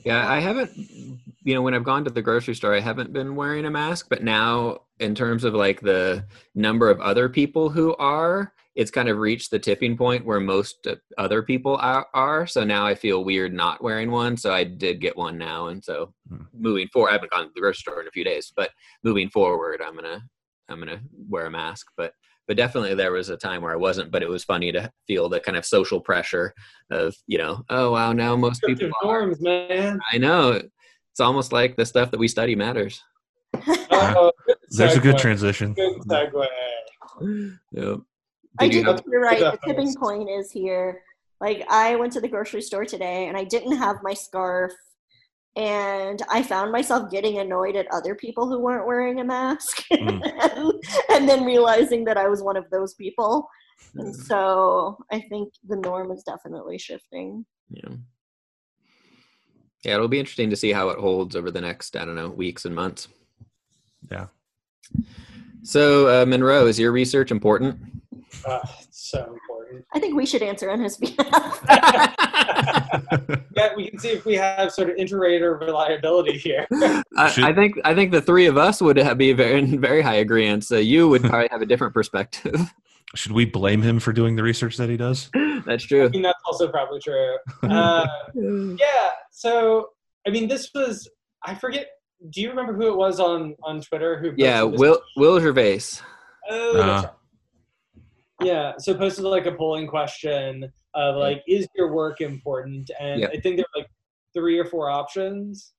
[0.05, 0.71] Yeah, I haven't,
[1.45, 4.07] you know, when I've gone to the grocery store, I haven't been wearing a mask.
[4.09, 6.25] But now, in terms of like the
[6.55, 10.87] number of other people who are, it's kind of reached the tipping point where most
[11.19, 12.07] other people are.
[12.15, 12.47] are.
[12.47, 14.37] So now I feel weird not wearing one.
[14.37, 15.67] So I did get one now.
[15.67, 16.45] And so Hmm.
[16.59, 18.71] moving forward, I haven't gone to the grocery store in a few days, but
[19.05, 20.23] moving forward, I'm going to,
[20.69, 21.89] I'm going to wear a mask.
[21.97, 22.15] But,
[22.47, 25.29] but definitely there was a time where I wasn't, but it was funny to feel
[25.29, 26.55] the kind of social pressure
[26.91, 29.21] of, you know, oh, wow, now most people Descriptive are.
[29.21, 30.01] norms, man.
[30.13, 30.61] I know.
[31.11, 33.03] It's almost like the stuff that we study matters.
[33.95, 35.75] Oh, good There's a good transition.
[35.75, 36.47] Good segue.
[37.73, 37.99] Yep.
[38.59, 39.39] I Did you do have, think you're right.
[39.39, 41.03] The tipping point is here.
[41.41, 44.73] Like I went to the grocery store today and I didn't have my scarf
[45.57, 50.23] and I found myself getting annoyed at other people who weren't wearing a mask Mm.
[50.57, 50.73] and,
[51.11, 53.47] and then realizing that I was one of those people.
[53.95, 57.45] And so I think the norm is definitely shifting.
[57.71, 57.91] yeah.
[59.85, 62.29] Yeah, it'll be interesting to see how it holds over the next, I don't know,
[62.31, 63.09] weeks and months.
[64.13, 64.27] Yeah.
[65.65, 67.81] So, uh, Monroe, is your research important?
[68.47, 69.62] Uh, it's so important.
[69.95, 71.61] I think we should answer on his behalf.
[73.57, 76.67] Yeah, we can see if we have sort of inter-rater reliability here.
[76.73, 80.01] I, I think I think the three of us would have, be very in very
[80.03, 80.65] high agreement.
[80.65, 82.55] So you would probably have a different perspective.
[83.15, 85.31] Should we blame him for doing the research that he does?
[85.67, 86.09] That's I true.
[86.09, 87.37] mean, that's also probably true.
[87.63, 89.11] Uh, yeah.
[89.31, 89.91] So,
[90.27, 91.09] I mean, this was
[91.45, 91.89] I forget.
[92.31, 94.33] Do you remember who it was on on Twitter who?
[94.37, 94.63] yeah.
[94.63, 95.81] Will Will Gervais.
[96.51, 97.15] Oh, that's Uh, right.
[98.45, 102.91] Yeah, so posted like a polling question of like, is your work important?
[103.01, 103.29] And Yeah.
[103.29, 103.91] I think there were like
[104.35, 105.73] three or four options.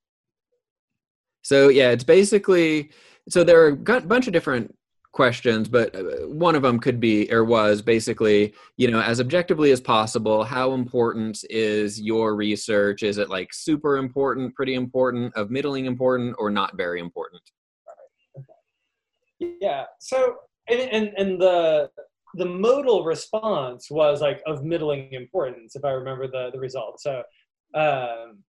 [1.44, 2.92] So yeah, it's basically
[3.30, 4.76] so there are a bunch of different
[5.14, 9.72] questions, but uh, one of them could be or was basically, you know, as objectively
[9.72, 13.04] as possible, how important is your research?
[13.04, 17.42] Is it like super important, pretty important, of middling important, or not very important?
[19.40, 19.86] Yeah.
[20.00, 20.36] So
[20.68, 21.90] and and, and the
[22.36, 27.00] the modal response was like of middling importance, if I remember the the result.
[27.00, 27.24] So
[27.76, 28.44] um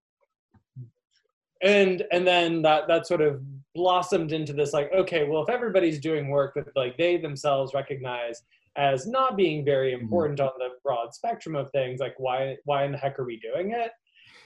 [1.63, 3.41] and and then that that sort of
[3.75, 8.43] blossomed into this like okay well if everybody's doing work that like they themselves recognize
[8.77, 10.03] as not being very Mm-hmm.
[10.03, 13.39] important on the broad spectrum of things like why why in the heck are we
[13.39, 13.91] doing it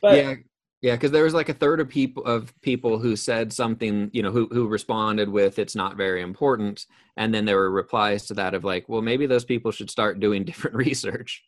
[0.01, 0.35] but yeah
[0.83, 4.23] yeah because there was like a third of people of people who said something you
[4.23, 6.87] know who who responded with it's not very important
[7.17, 10.21] and then there were replies to that of like well maybe those people should start
[10.21, 11.43] doing different research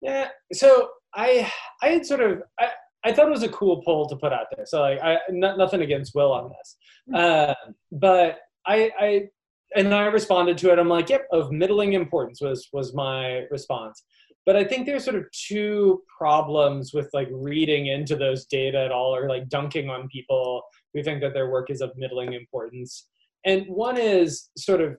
[0.00, 0.28] Yeah.
[0.52, 1.50] So I
[1.82, 2.68] I had sort of I,
[3.04, 4.66] I thought it was a cool poll to put out there.
[4.66, 6.76] So like I no, nothing against Will on this,
[7.14, 7.54] uh,
[7.92, 9.28] but I I
[9.76, 10.78] and I responded to it.
[10.78, 14.02] I'm like, yep, of middling importance was was my response.
[14.46, 18.92] But I think there's sort of two problems with like reading into those data at
[18.92, 20.62] all, or like dunking on people
[20.94, 23.06] who think that their work is of middling importance.
[23.44, 24.96] And one is sort of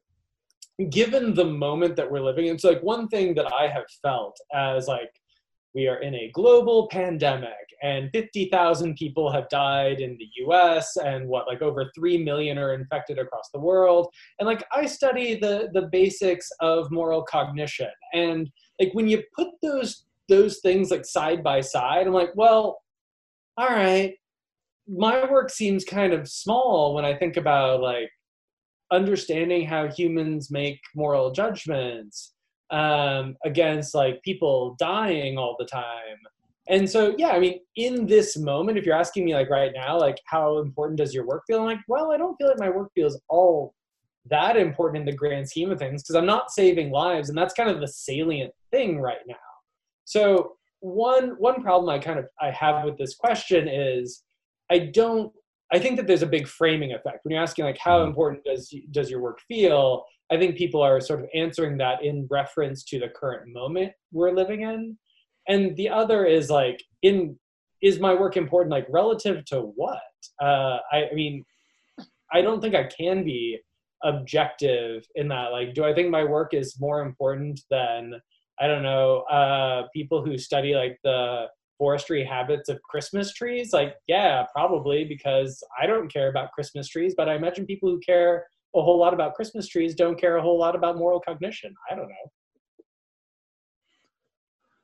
[0.89, 4.38] given the moment that we're living in, it's like one thing that I have felt
[4.54, 5.12] as like
[5.73, 11.27] we are in a global pandemic and 50,000 people have died in the US and
[11.27, 14.08] what like over 3 million are infected across the world
[14.39, 18.49] and like I study the the basics of moral cognition and
[18.82, 22.82] like when you put those those things like side by side I'm like well
[23.58, 24.15] all right
[24.88, 28.10] my work seems kind of small when I think about like
[28.91, 32.34] understanding how humans make moral judgments
[32.72, 36.17] um, against like people dying all the time.
[36.70, 40.00] And so, yeah, I mean, in this moment, if you're asking me like right now,
[40.00, 41.60] like how important does your work feel?
[41.60, 43.74] I'm like, well, I don't feel like my work feels all
[44.30, 47.56] that important in the grand scheme of things because I'm not saving lives, and that's
[47.56, 49.36] kind of the salient thing right now.
[50.05, 54.23] So one one problem I kind of I have with this question is
[54.71, 55.31] I don't
[55.71, 58.73] I think that there's a big framing effect when you're asking like how important does
[58.91, 60.03] does your work feel.
[60.31, 64.31] I think people are sort of answering that in reference to the current moment we're
[64.31, 64.97] living in,
[65.47, 67.38] and the other is like in
[67.81, 70.01] is my work important like relative to what?
[70.41, 71.43] Uh, I, I mean,
[72.31, 73.60] I don't think I can be
[74.03, 75.51] objective in that.
[75.51, 78.13] Like, do I think my work is more important than
[78.62, 81.47] I don't know uh, people who study like the
[81.82, 83.74] forestry habits of Christmas trees?
[83.74, 88.00] Like, yeah, probably because I don't care about Christmas trees, but I imagine people who
[88.00, 88.45] care
[88.76, 91.74] a whole lot about Christmas trees don't care a whole lot about moral cognition.
[91.89, 92.32] I don't know.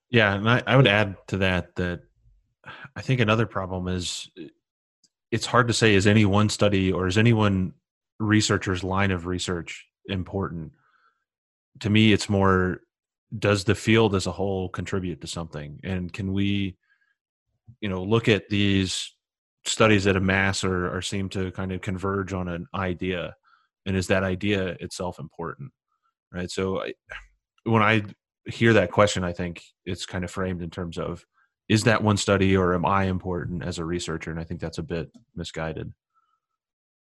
[0.10, 2.00] Yeah, and I, I would add to that that
[2.96, 4.32] I think another problem is
[5.32, 7.74] it's hard to say is any one study or is any one
[8.20, 10.72] researcher's line of research important.
[11.82, 12.82] To me, it's more
[13.38, 16.78] does the field as a whole contribute to something, and can we,
[17.82, 19.14] you know, look at these
[19.66, 23.36] studies that amass or, or seem to kind of converge on an idea,
[23.86, 25.72] and is that idea itself important,
[26.32, 26.50] right?
[26.50, 26.94] So, I,
[27.64, 28.04] when I
[28.46, 31.26] hear that question, I think it's kind of framed in terms of
[31.68, 34.32] is that one study or am I important as a researcher?
[34.32, 35.92] And I think that's a bit misguided.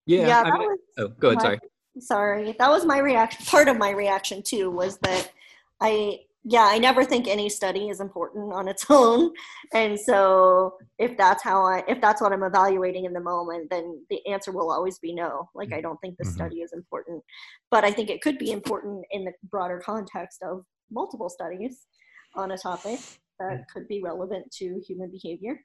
[0.04, 1.58] yeah, Yeah, I mean- was oh go ahead my- sorry
[2.00, 5.30] sorry that was my reaction part of my reaction too was that
[5.80, 9.32] i yeah i never think any study is important on its own.
[9.74, 14.04] And so if that's how i if that's what i'm evaluating in the moment then
[14.10, 15.48] the answer will always be no.
[15.54, 16.32] Like i don't think the Mhm.
[16.32, 17.22] study is important.
[17.70, 21.86] But i think it could be important in the broader context of multiple studies
[22.34, 23.00] on a topic
[23.40, 25.60] that could be relevant to human behavior.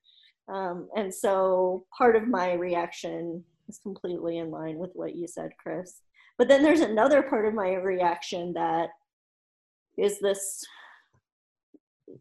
[0.47, 5.51] Um, and so part of my reaction is completely in line with what you said
[5.61, 6.01] chris.
[6.37, 8.89] But then there's another part of my reaction that
[9.97, 10.63] is this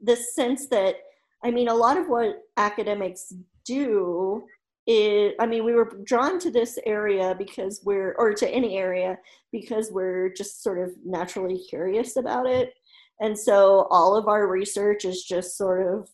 [0.00, 0.96] this sense that
[1.44, 3.32] I mean a lot of what academics
[3.64, 4.44] do
[4.86, 9.18] is I mean we were drawn to this area because we're or to any area
[9.52, 12.74] because we're just sort of naturally curious about it.
[13.20, 16.08] And so all of our research is just sort of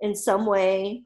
[0.00, 1.02] in some way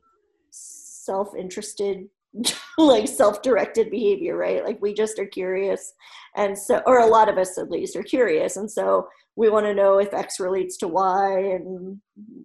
[0.50, 2.08] self-interested
[2.78, 4.64] like self-directed behavior right?
[4.64, 5.94] Like we just are curious.
[6.36, 8.56] And so or a lot of us at least are curious.
[8.56, 12.00] And so we want to know if x relates to y and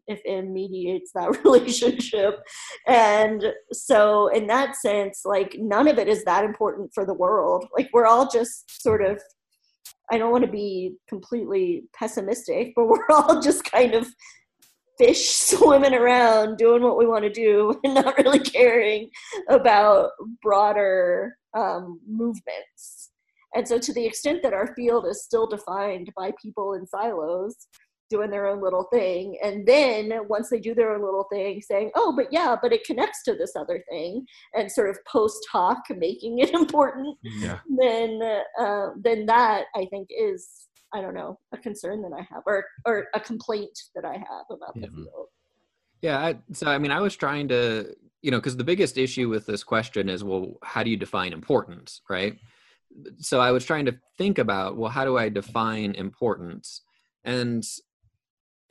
[0.08, 2.40] if M mediates that relationship
[2.88, 7.66] and so in that sense like none of it is that important for the world
[7.76, 9.22] like we're all just sort of
[10.12, 14.08] i don't want to be completely pessimistic but we're all just kind of
[14.98, 19.10] fish swimming around doing what we want to do and not really caring
[19.50, 23.12] about broader um, movements.
[23.56, 27.56] And so, to the extent that our field is still defined by people in silos
[28.10, 31.92] doing their own little thing, and then once they do their own little thing, saying,
[31.96, 35.80] oh, but yeah, but it connects to this other thing, and sort of post hoc
[35.98, 37.60] making it important, Yeah.
[37.78, 38.22] then,
[38.60, 42.64] uh, then that I think is I don't know, a concern that I have or
[42.86, 44.96] or a complaint that I have about the Mhm.
[45.04, 45.28] field.
[46.02, 49.28] Yeah, I, so I mean, I was trying to, you know, because the biggest issue
[49.30, 52.38] with this question is, well, how do you define importance, right?
[53.20, 56.82] So I was trying to think about, well, how do I define importance?
[57.24, 57.64] And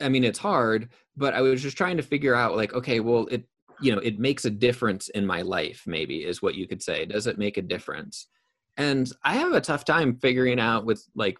[0.01, 3.27] I mean, it's hard, but I was just trying to figure out, like, okay, well,
[3.31, 3.45] it,
[3.81, 7.05] you know, it makes a difference in my life, maybe is what you could say.
[7.05, 8.27] Does it make a difference?
[8.75, 11.37] And I have a tough time figuring out with like,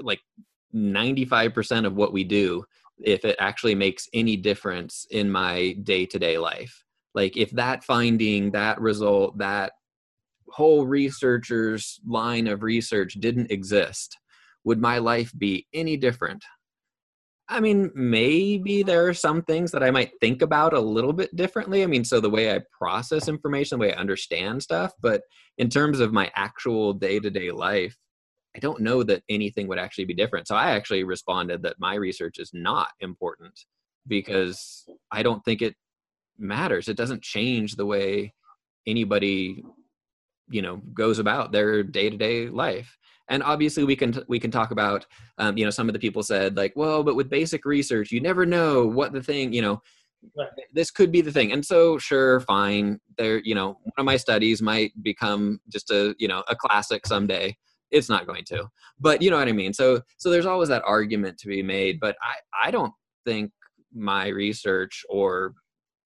[0.00, 0.20] like
[0.74, 2.64] 95% of what we do
[2.98, 6.84] if it actually makes any difference in my day-to-day life
[7.14, 9.72] like if that finding that result that
[10.50, 14.16] whole researcher's line of research didn't exist
[14.64, 16.44] would my life be any different?
[17.48, 21.34] I mean maybe there are some things that i might think about a little bit
[21.34, 21.82] differently.
[21.82, 25.22] I mean so the way i process information the way i understand stuff but
[25.58, 27.96] in terms of my actual day-to-day life
[28.54, 30.46] i don't know that anything would actually be different.
[30.46, 33.58] So i actually responded that my research is not important
[34.06, 35.74] because i don't think it
[36.40, 36.88] matters.
[36.88, 38.32] It doesn't change the way
[38.86, 39.62] anybody
[40.50, 42.96] you know goes about their day-to-day life.
[43.28, 45.06] And obviously we can we can talk about
[45.38, 48.20] um, you know some of the people said like well but with basic research you
[48.20, 49.80] never know what the thing you know
[50.72, 51.52] this could be the thing.
[51.52, 56.14] And so sure fine there you know one of my studies might become just a
[56.18, 57.56] you know a classic someday.
[57.90, 58.68] It's not going to.
[59.00, 59.72] But you know what i mean?
[59.72, 62.92] So so there's always that argument to be made but i i don't
[63.24, 63.52] think
[63.94, 65.54] my research or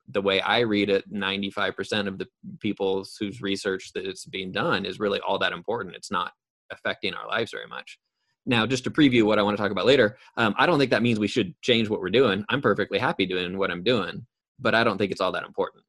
[0.09, 2.28] the way I read it, 95% of the
[2.61, 5.96] people whose research that it's being done is really all that important.
[5.96, 6.32] It's not
[6.70, 7.98] affecting our lives very much.
[8.46, 10.90] Now, just to preview what I want to talk about later, um, I don't think
[10.90, 12.44] that means we should change what we're doing.
[12.50, 14.26] I'm perfectly happy doing what I'm doing,
[14.59, 15.84] but I don't think it's all that important.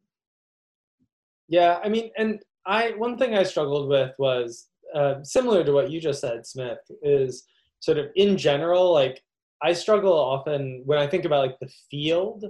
[1.49, 5.91] Yeah, I mean, and I one thing I struggled with was uh, similar to what
[5.91, 7.45] you just said, Smith, is
[7.81, 9.21] sort of in general, like
[9.61, 12.45] I struggle often when I think about like the field.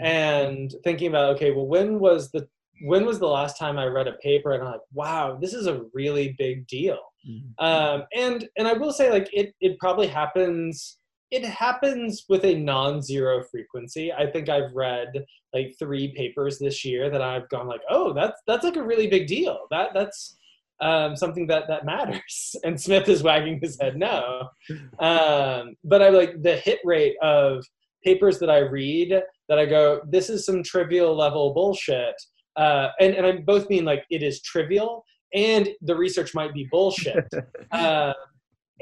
[0.00, 2.46] And thinking about okay well when was the
[2.82, 4.52] when was the last time i read a paper?
[4.52, 6.98] And i'm like wow this is a really big deal.
[7.28, 7.64] Mm-hmm.
[7.64, 10.98] um, and and i will say like it it probably happens
[11.30, 14.12] it happens with a non-zero frequency.
[14.12, 18.40] I think i've read like three papers this year that i've gone like oh that's
[18.46, 19.66] that's like a really big deal.
[19.70, 20.36] That that's
[20.80, 22.54] um, something that that matters.
[22.64, 24.48] And smith is wagging his head no.
[24.98, 27.64] Um, but i like the hit rate of
[28.06, 29.10] papers that i read
[29.48, 32.14] that I go, this is some trivial level bullshit.
[32.56, 35.04] Uh, and, and I both mean like it is trivial
[35.34, 37.28] and the research might be bullshit.
[37.72, 38.12] uh,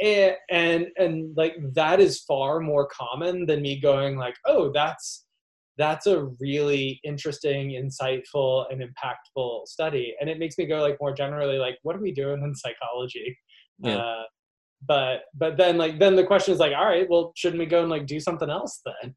[0.02, 5.24] and, and, and like that is far more common than me going like, oh, that's,
[5.76, 10.14] that's a really interesting, insightful, and impactful study.
[10.20, 13.36] And it makes me go like more generally, like, what are we doing in psychology?
[13.80, 13.96] Yeah.
[13.96, 14.22] Uh,
[14.86, 17.80] but but then like then the question is like all right well shouldn't we go
[17.80, 19.14] and like do something else then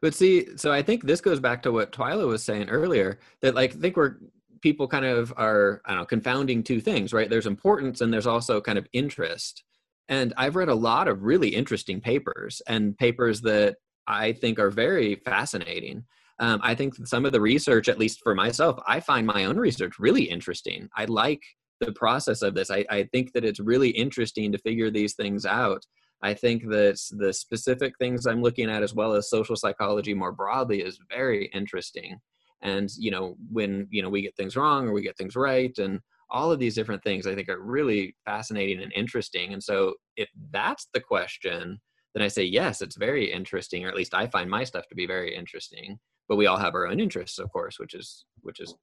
[0.00, 3.54] but see, so I think this goes back to what Twyla was saying earlier that
[3.54, 4.16] like I think we're
[4.62, 7.28] people kind of are I don't know confounding two things, right?
[7.28, 9.62] There's importance and there's also kind of interest.
[10.08, 14.70] And I've read a lot of really interesting papers and papers that I think are
[14.70, 16.04] very fascinating.
[16.40, 19.58] Um, I think some of the research, at least for myself, I find my own
[19.58, 20.88] research really interesting.
[20.96, 21.42] I like
[21.80, 22.70] the process of this.
[22.70, 25.84] I, I think that it's really interesting to figure these things out.
[26.22, 30.32] I think that the specific things I'm looking at, as well as social psychology more
[30.32, 32.18] broadly, is very interesting.
[32.62, 35.76] And you know, when you know we get things wrong or we get things right,
[35.78, 39.54] and all of these different things, I think are really fascinating and interesting.
[39.54, 41.80] And so, if that's the question,
[42.14, 44.94] then I say yes, it's very interesting, or at least I find my stuff to
[44.94, 45.98] be very interesting.
[46.28, 48.74] But we all have our own interests, of course, which is which is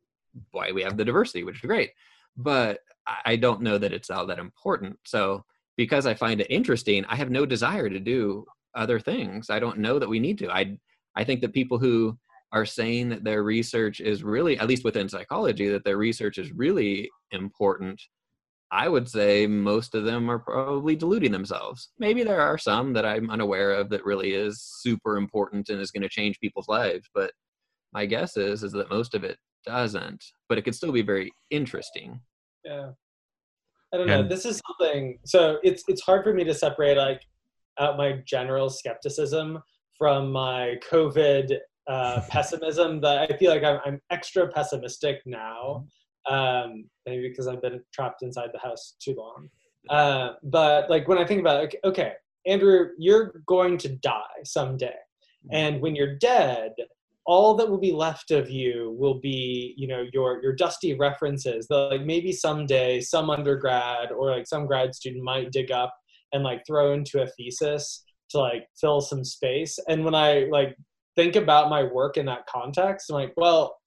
[0.51, 1.91] why we have the diversity, which is great.
[2.37, 2.79] But
[3.25, 4.97] I don't know that it's all that important.
[5.05, 5.43] So
[5.77, 9.49] because I find it interesting, I have no desire to do other things.
[9.49, 10.51] I don't know that we need to.
[10.51, 10.77] I
[11.15, 12.17] I think that people who
[12.51, 16.51] are saying that their research is really, at least within psychology, that their research is
[16.51, 18.01] really important.
[18.71, 21.89] I would say most of them are probably deluding themselves.
[21.99, 25.91] Maybe there are some that I'm unaware of that really is super important and is
[25.91, 27.31] going to change people's lives, but
[27.93, 29.37] my guess is is that most of it
[29.67, 30.23] doesn't.
[30.49, 32.19] But it could still be very interesting.
[32.63, 32.91] Yeah.
[33.93, 34.21] I don't know.
[34.21, 35.19] And, this is something.
[35.25, 37.21] So it's it's hard for me to separate like
[37.79, 39.61] out my general skepticism
[39.97, 41.57] from my COVID
[41.87, 42.99] uh, pessimism.
[43.01, 45.85] That I feel like I'm, I'm extra pessimistic now,
[46.29, 49.49] um, maybe because I've been trapped inside the house too long.
[49.89, 52.13] Uh, but like when I think about it, okay,
[52.45, 54.95] Andrew, you're going to die someday,
[55.51, 56.73] and when you're dead,
[57.27, 61.67] all that will be left of you will be you know your your dusty references
[61.67, 65.93] that like maybe someday some undergrad or like some grad student might dig up
[66.33, 69.77] and like throw into a thesis to like fill some space.
[69.87, 70.75] And when i like
[71.15, 73.77] think about my work in that context i'm like well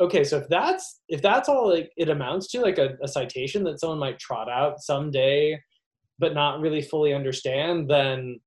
[0.00, 3.64] okay, so if that's if that's all like it amounts to, like a, a citation
[3.64, 5.60] that someone might trot out someday,
[6.18, 8.40] but not really fully understand, then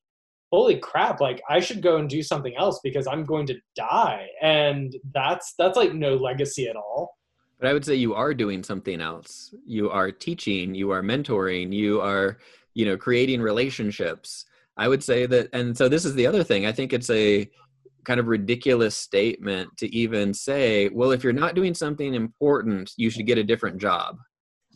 [0.52, 4.28] holy crap like i should go and do something else because i'm going to die.
[4.41, 7.18] And that's that's like no legacy at all.
[7.60, 9.54] But i would say you are doing something else.
[9.66, 12.38] You are teaching you are mentoring you are
[12.74, 14.45] you know creating relationships.
[14.78, 16.66] I would say that and so this is the other thing.
[16.66, 17.50] I think it's a
[18.06, 23.10] kind of ridiculous statement to even say well if you're not doing something important you
[23.10, 24.18] should get a different job.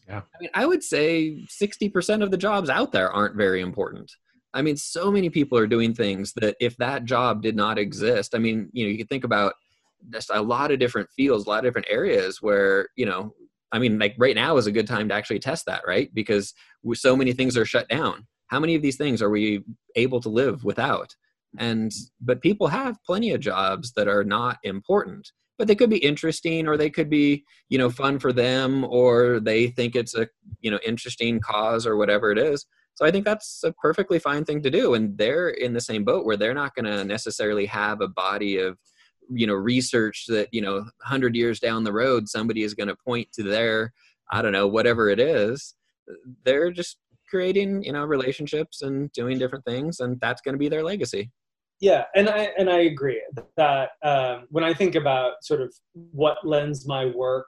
[0.07, 0.21] Yeah.
[0.36, 4.11] I mean i would say 60% of the jobs out there aren't very important
[4.54, 8.36] I mean, so many people are doing things that if that job did not exist,
[8.36, 9.54] I mean, you know, you could think about
[10.12, 13.34] just a lot of different fields, a lot of different areas where, you know,
[13.72, 16.14] I mean, like right now is a good time to actually test that, right?
[16.14, 16.54] Because
[16.93, 18.28] so many things are shut down.
[18.47, 19.64] How many of these things are we
[19.95, 21.16] able to live without?
[21.58, 21.91] And,
[22.22, 26.68] but people have plenty of jobs that are not important, but they could be interesting
[26.68, 30.28] or they could be, you know, fun for them or they think it's a,
[30.60, 34.46] you know, interesting cause or whatever it is so I think that's a perfectly fine
[34.46, 34.94] thing to do.
[34.94, 38.58] And they're in the same boat where they're not going to necessarily have a body
[38.58, 38.78] of,
[39.30, 42.96] you know, research that, you know, 100 years down the road, somebody is going to
[42.96, 43.94] point to their,
[44.32, 45.76] I don't know, whatever it is.
[46.44, 46.98] They're just
[47.30, 50.00] creating, you know, relationships and doing different things.
[50.00, 51.32] And that's going to be their legacy.
[51.80, 53.22] Yeah, and I and I agree
[53.58, 57.48] that um, when I think about sort of what lends my work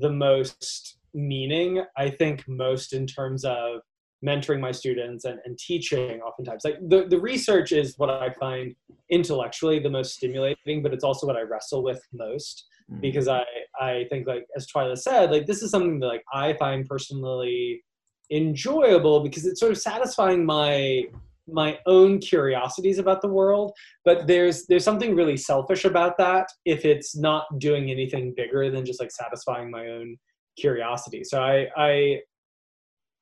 [0.00, 3.82] the most meaning, I think most in terms of
[4.26, 8.74] mentoring my students and, and teaching oftentimes like the, the research is what i find
[9.10, 13.00] intellectually the most stimulating but it's also what i wrestle with most mm-hmm.
[13.00, 13.44] because i
[13.80, 17.82] i think like as twyla said like this is something that like i find personally
[18.30, 21.04] enjoyable because it's sort of satisfying my
[21.48, 23.72] my own curiosities about the world
[24.04, 28.84] but there's there's something really selfish about that if it's not doing anything bigger than
[28.84, 30.16] just like satisfying my own
[30.58, 32.18] curiosity so i i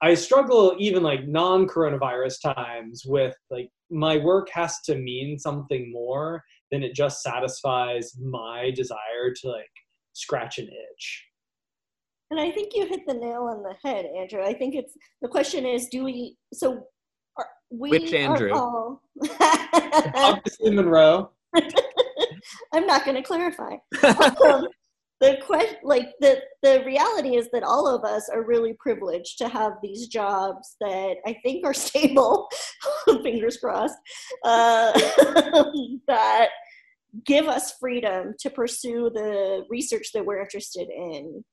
[0.02, 6.42] I struggle even like non-coronavirus times with like my work has to mean something more
[6.70, 9.70] than it just satisfies my desire to like
[10.12, 11.24] scratch an itch.
[12.30, 14.42] And I think you hit the nail on the head, Andrew.
[14.42, 16.36] I think it's the question is, do we?
[16.52, 16.82] So
[17.38, 18.52] are, we which Andrew?
[18.52, 19.02] All,
[20.14, 21.30] Obviously, Monroe.
[22.72, 23.76] I'm not going to clarify.
[24.02, 24.66] um,
[25.24, 29.48] the question like the the reality is that all of us are really privileged to
[29.48, 32.48] have these jobs that i think are stable
[33.22, 33.96] fingers crossed
[34.44, 34.92] uh,
[36.08, 36.48] that
[37.24, 41.44] give us freedom to pursue the research that we're interested in.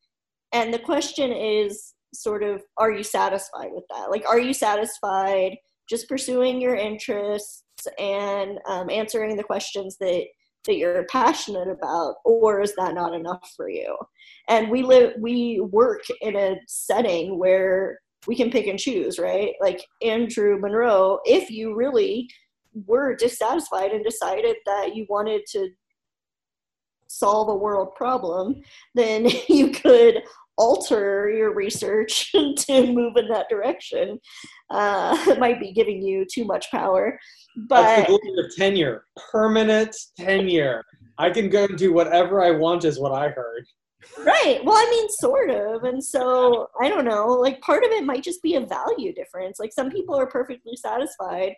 [0.54, 4.10] And the question is sort of are you satisfied with that?
[4.10, 5.56] Like are you satisfied
[5.90, 7.64] just pursuing your interests
[8.00, 10.26] and um, answering the questions that
[10.66, 13.96] that you're passionate about or is that not enough for you?
[14.48, 19.54] And we live we work in a setting where we can pick and choose right?
[19.60, 22.30] Like andrew monroe if you really
[22.86, 25.70] were dissatisfied and decided that you wanted to
[27.08, 28.62] solve a world problem
[28.96, 30.24] then you could
[30.58, 34.20] alter your research to move in that direction.
[34.70, 37.20] Uh, it might be giving you too much power
[37.56, 38.10] but
[38.58, 40.84] tenure permanent tenure.
[41.18, 43.66] I can go and do whatever i want is what i heard
[44.26, 44.64] right.
[44.64, 45.84] Well i mean sort of.
[45.84, 49.60] And so i don't know like part of it might just be a value difference.
[49.60, 51.54] Like some people are perfectly satisfied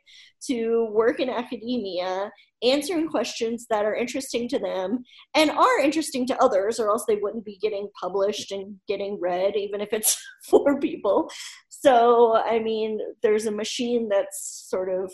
[0.48, 2.32] to work in academia
[2.64, 5.04] answering questions that are interesting to them
[5.36, 9.56] and are interesting to others or else they wouldn't be getting published and getting read
[9.56, 10.18] even if it's
[10.50, 11.30] for people.
[11.70, 15.12] So i mean there's a machine that's sort of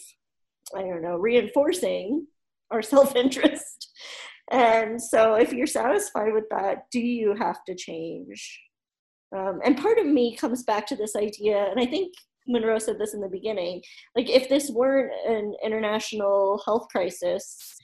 [0.75, 2.27] i don't know reinforcing
[2.71, 3.89] our self-interest
[4.51, 8.59] and so, if you're satisfied with that, do you have to change?
[9.35, 12.13] Um, and part of me comes back to this idea, and I think
[12.47, 13.81] Monroe said this in the beginning
[14.15, 17.75] like, if this weren't an international health crisis,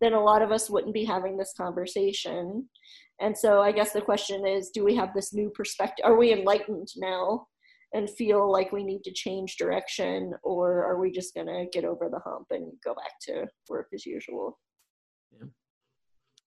[0.00, 2.68] then a lot of us wouldn't be having this conversation.
[3.20, 6.04] And so, I guess the question is do we have this new perspective?
[6.04, 7.46] Are we enlightened now?
[7.94, 11.84] and feel like we need to change direction or are we just going to get
[11.84, 14.58] over the hump and go back to work as usual
[15.32, 15.46] yeah.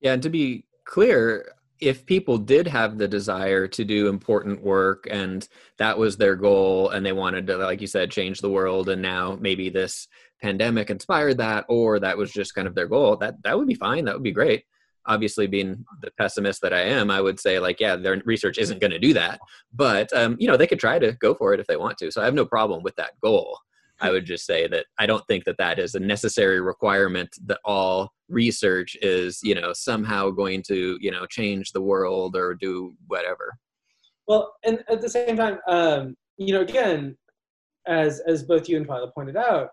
[0.01, 5.07] Yeah, and to be clear, if people did have the desire to do important work
[5.11, 8.89] and that was their goal and they wanted to like you said change the world
[8.89, 10.07] and now maybe this
[10.41, 13.75] pandemic inspired that or that was just kind of their goal that that would be
[13.75, 14.05] fine.
[14.05, 14.63] That would be great.
[15.05, 18.81] Obviously being the pessimist that i am i would say like yeah their research isn't
[18.81, 19.39] going to do that.
[19.73, 22.11] But um, you know they could try to go for it if they want to.
[22.11, 23.59] So i have no problem with that goal
[23.99, 27.59] I would just say that I don't think that that is a necessary requirement that
[27.65, 32.93] all research is, you know, somehow going to, you know, change the world or do
[33.07, 33.57] whatever.
[34.27, 37.17] Well, and at the same time, um, you know, again,
[37.87, 39.69] as as both you and Twyla pointed out,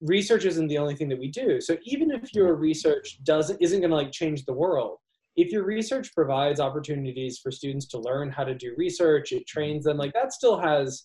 [0.00, 1.60] research isn't the only thing that we do.
[1.60, 4.98] So even if your research doesn't isn't going to like change the world,
[5.36, 9.84] if your research provides opportunities for students to learn how to do research, it trains
[9.84, 11.04] them like that still has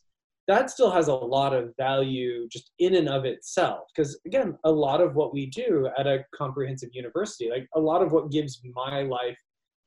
[0.49, 4.71] that still has a lot of value just in and of itself because again a
[4.71, 8.59] lot of what we do at a comprehensive university like a lot of what gives
[8.73, 9.37] my life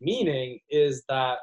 [0.00, 1.38] meaning is that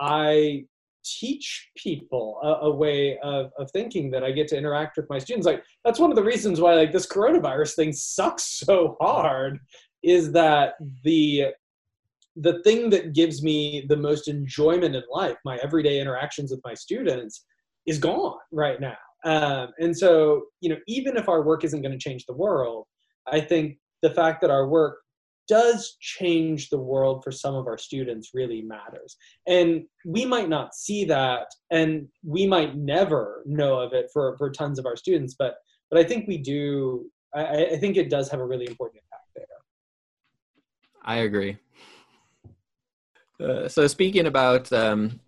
[0.00, 0.64] i
[1.04, 5.20] teach people a, a, way of, of thinking that I get to interact with my
[5.20, 5.46] students.
[5.46, 9.60] Like that's one of the reasons why like this coronavirus thing sucks so hard
[10.02, 11.52] is that the
[12.38, 16.74] the thing that gives me the most enjoyment in life, my everyday interactions with my
[16.74, 17.46] students,
[17.86, 18.96] is gone right now.
[19.24, 22.86] Um, and so, you know, even if our work isn't going to change the world,
[23.26, 24.98] I think the fact that our work
[25.48, 29.16] does change the world for some of our students really matters.
[29.46, 34.50] And we might not see that and we might never know of it for, for
[34.50, 35.56] tons of our students, but
[35.88, 39.30] but I think we do I, I think it does have a really important impact
[39.36, 39.46] there.
[41.04, 41.58] I agree.
[43.38, 45.20] Uh, so speaking about um,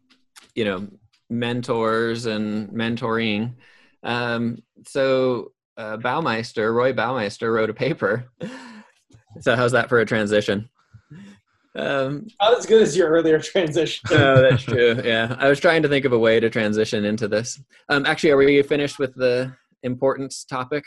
[0.54, 0.88] you know
[1.30, 3.54] mentors and mentoring,
[4.02, 8.30] um, so uh, Baumeister, Roy Baumeister wrote a paper
[9.40, 10.68] So how's that for a transition?
[11.76, 14.04] Um, Not as good as your earlier transition.
[14.10, 15.00] oh, that's true.
[15.04, 17.60] Yeah, I was trying to think of a way to transition into this.
[17.88, 20.84] Um, actually, are we finished with the importance topic?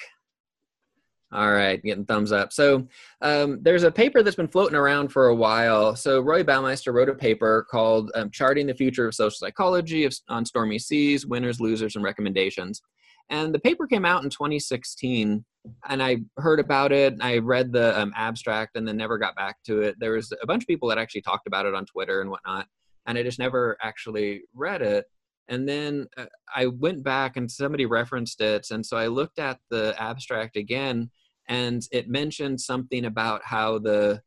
[1.34, 2.52] All right, getting thumbs up.
[2.52, 2.88] So
[3.22, 5.96] um, there's a paper that's been floating around for a while.
[5.96, 10.46] So Roy Baumeister wrote a paper called um, "Charting the Future of Social Psychology on
[10.46, 12.82] Stormy Seas: Winners, Losers, and Recommendations."
[13.30, 15.46] And the paper came out in 2016,
[15.88, 17.16] and I heard about it.
[17.22, 19.96] I read the um, abstract and then never got back to it.
[20.00, 22.68] There was a bunch of people that actually talked about it on Twitter and whatnot,
[23.06, 25.06] and I just never actually read it.
[25.48, 29.60] And then uh, I went back and somebody referenced it, and so I looked at
[29.70, 31.10] the abstract again,
[31.52, 34.22] and it mentioned something about how the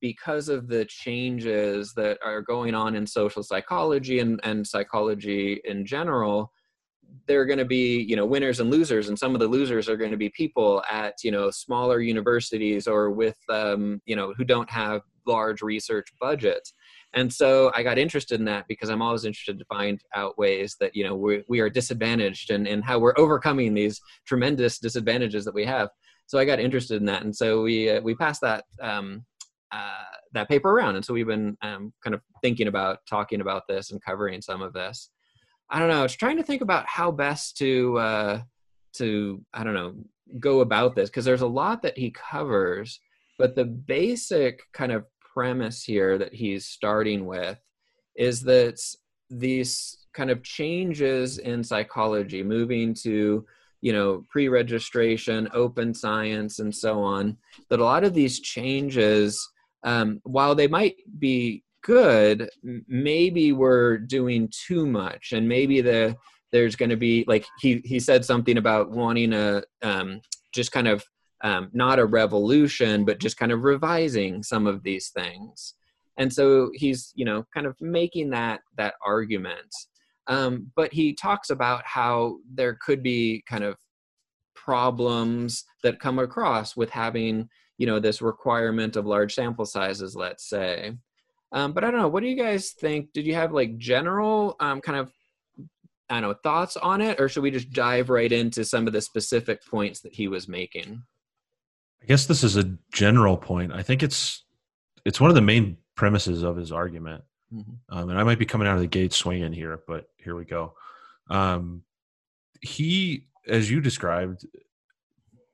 [0.00, 5.84] because of the changes that are going on in social psychology and, and psychology in
[5.86, 6.52] general,
[7.26, 9.08] there are going to be you know winners and losers.
[9.08, 12.88] And some of the losers are going to be people at you know smaller universities
[12.88, 16.72] or with um, you know who don't have large research budgets
[17.12, 20.76] and so i got interested in that because i'm always interested to find out ways
[20.80, 25.44] that you know we, we are disadvantaged and, and how we're overcoming these tremendous disadvantages
[25.44, 25.90] that we have
[26.30, 27.24] so i got interested in that.
[27.24, 29.24] And so we uh, we passed that um,
[29.72, 30.94] uh, that paper around.
[30.94, 34.62] And so we've been um, kind of thinking about talking about this and covering some
[34.62, 35.10] of this.
[35.70, 36.04] I don't know.
[36.04, 38.42] It's trying to think about how best to uh,
[38.94, 39.94] to I don't know
[40.38, 41.10] go about this.
[41.10, 43.00] Because there's a lot that he covers,
[43.36, 47.58] but the basic kind of premise here that he's starting with
[48.14, 48.80] is that
[49.30, 53.44] these kind of changes in psychology, moving to
[53.80, 57.36] you know pre-registration, open science, and so on,
[57.68, 59.48] that a lot of these changes,
[59.84, 62.50] um, while they might be good
[62.88, 65.32] maybe we're doing too much.
[65.32, 66.16] And maybe the
[66.52, 70.20] there's going to be like he he said something about wanting a um,
[70.52, 71.04] just kind of
[71.42, 75.74] um, not a revolution but just kind of revising some of these things.
[76.18, 79.74] And so he's you know kind of making that that argument
[80.26, 83.76] um, but he talks about how there could be kind of
[84.54, 87.48] problems that come across with having
[87.78, 90.92] you know this requirement of large sample sizes let's say
[91.52, 92.08] um, but I don't know.
[92.08, 93.12] What do you guys think?
[93.12, 95.12] Did you have like general um, kind of
[96.08, 98.92] I don't know thoughts on it, or should we just dive right into some of
[98.92, 101.02] the specific points that he was making?
[102.02, 103.72] I guess this is a general point.
[103.72, 104.44] I think it's
[105.04, 107.96] it's one of the main premises of his argument, mm-hmm.
[107.96, 110.44] um, and I might be coming out of the gate swinging here, but here we
[110.44, 110.74] go.
[111.28, 111.82] Um,
[112.60, 114.46] he, as you described,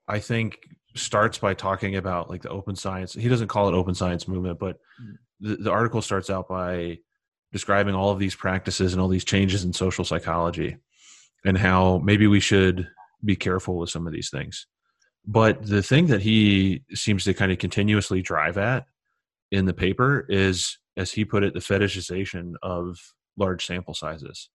[0.08, 0.58] I think
[0.94, 3.12] starts by talking about like the open science.
[3.12, 6.98] He doesn't call it open science movement, but mm-hmm the, the article starts out by
[7.52, 10.76] describing all of these practices and all these changes in social psychology
[11.44, 12.88] and how maybe we should
[13.24, 14.66] be careful with some of these things.
[15.26, 18.86] But the thing that he seems to kind of continuously drive at
[19.50, 22.98] in the paper is, as he put it, the fetishization of
[23.36, 24.48] large sample sizes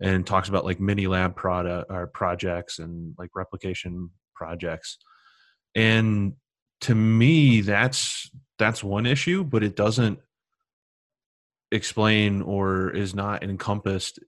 [0.00, 4.98] and talks about like mini lab product or projects and like replication projects.
[5.74, 6.34] And
[6.82, 10.18] to me, that's that's one issue, but it doesn't
[11.70, 14.18] explain or is not encompassed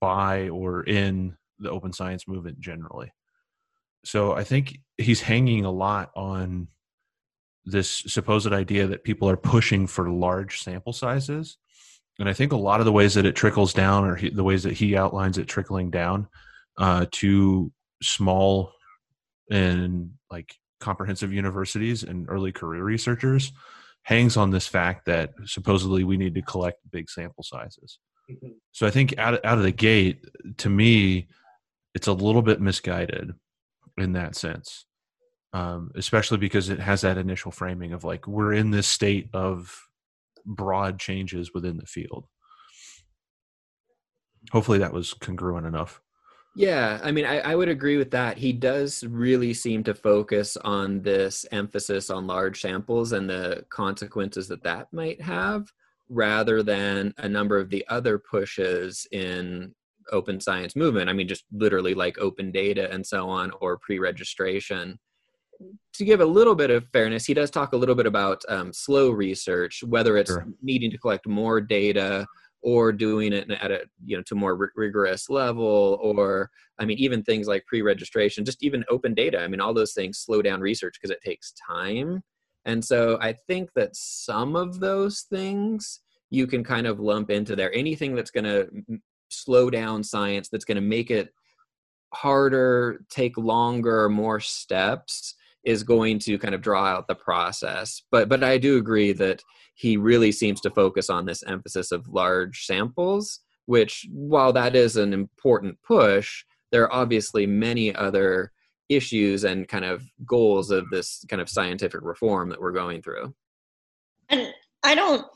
[0.00, 3.12] by or in the open science movement generally.
[4.04, 6.68] So I think he's hanging a lot on
[7.68, 11.58] this supposed idea that people are pushing for large sample sizes.
[12.18, 14.44] And I think a lot of the ways that it trickles down, or he, the
[14.44, 16.28] ways that he outlines it trickling down
[16.78, 17.70] uh, to
[18.02, 18.72] small
[19.50, 23.52] and like comprehensive universities and early career researchers,
[24.02, 27.98] hangs on this fact that supposedly we need to collect big sample sizes.
[28.30, 28.52] Mm-hmm.
[28.72, 30.24] So I think out, out of the gate,
[30.58, 31.28] to me,
[31.94, 33.32] it's a little bit misguided
[33.96, 34.86] in that sense
[35.52, 39.88] um, especially because it has that initial framing of like we're in this state of
[40.44, 42.26] broad changes within the field.
[44.52, 46.00] Hopefully that was congruent enough.
[46.56, 48.36] Yeah i mean I, I, would agree with that.
[48.36, 54.48] He does really seem to focus on this emphasis on large samples and the consequences
[54.48, 55.70] that that might have
[56.08, 59.74] rather than a number of the other pushes in
[60.10, 61.08] open science movement.
[61.08, 64.98] I mean just literally like open data and so on or pre-registration
[65.94, 68.72] to give a little bit of fairness, he does talk a little bit about um,
[68.72, 70.46] slow research, whether it's sure.
[70.62, 72.26] needing to collect more data
[72.60, 76.98] or doing it at a you know to more r- rigorous level, or I mean
[76.98, 79.40] even things like pre-registration, just even open data.
[79.40, 82.22] I mean all those things slow down research because it takes time,
[82.64, 86.00] and so I think that some of those things
[86.30, 87.72] you can kind of lump into there.
[87.74, 88.68] Anything that's going to
[89.30, 91.30] slow down science, that's going to make it
[92.12, 95.34] harder, take longer, more steps
[95.68, 98.02] is going to kind of draw out the process.
[98.10, 99.42] But but I do agree that
[99.74, 104.96] he really seems to focus on this emphasis of large samples, which while that is
[104.96, 106.42] an important push,
[106.72, 108.50] there are obviously many other
[108.88, 113.34] issues and kind of goals of this kind of scientific reform that we're going through.
[114.30, 114.48] And
[114.82, 115.26] I don't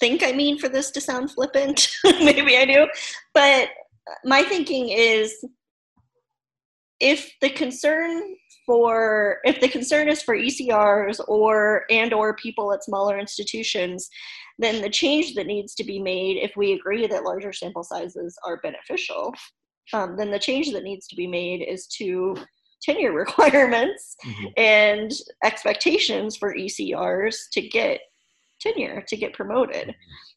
[0.00, 1.88] think I mean for this to sound flippant.
[2.04, 2.88] Maybe I do.
[3.32, 3.70] But
[4.22, 5.34] my thinking is
[7.00, 8.36] if the concern
[8.66, 14.08] for if the concern is for ECRs or and or people at smaller institutions,
[14.58, 18.36] then the change that needs to be made, if we agree that larger sample sizes
[18.44, 19.32] are beneficial,
[19.92, 22.36] um, then the change that needs to be made is to
[22.82, 24.46] tenure requirements mm-hmm.
[24.56, 25.12] and
[25.44, 28.00] expectations for ECRs to get
[28.60, 29.94] tenure to get promoted.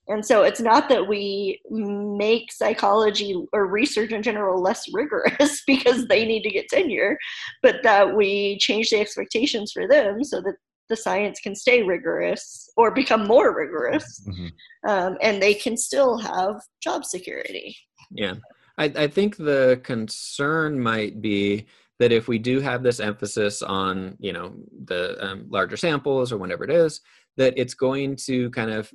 [0.10, 6.08] And so it's not that we make psychology or research in general less rigorous because
[6.08, 7.18] they need to get tenure,
[7.62, 10.56] but that we change the expectations for them so that
[10.90, 14.48] the science can stay rigorous or become more rigorous mm-hmm.
[14.90, 17.78] um, and they can still have job security.
[18.12, 18.36] Yeah.
[18.80, 21.68] I, I think the concern might be
[22.00, 24.54] that if we do have this emphasis on you know
[24.86, 27.02] the um, larger samples or whatever it is
[27.38, 28.92] that it's going to kind of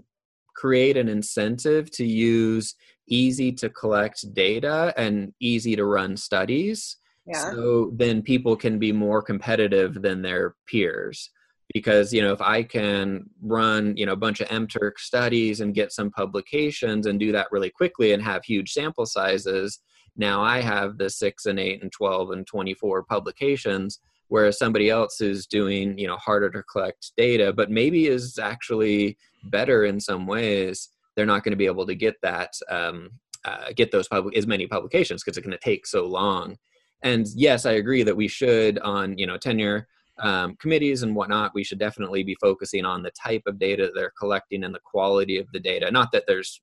[0.55, 2.75] create an incentive to use
[3.09, 6.97] easy to collect data and easy to run studies
[7.27, 7.51] yeah.
[7.51, 11.31] so then people can be more competitive than their peers
[11.73, 15.75] because you know if i can run you know a bunch of mturk studies and
[15.75, 19.81] get some publications and do that really quickly and have huge sample sizes
[20.17, 25.21] now i have the 6 and 8 and 12 and 24 publications whereas somebody else
[25.21, 30.27] is doing you know harder to collect data but maybe is actually better in some
[30.27, 33.11] ways they're not going to be able to get that um,
[33.45, 36.57] uh, get those public as many publications because it's going to take so long.
[37.03, 39.87] And yes i agree that we should on you know tenure
[40.19, 44.13] um, committees and whatnot we should definitely be focusing on the type of data they're
[44.19, 45.91] collecting and the quality of the data.
[45.91, 46.63] Not that there's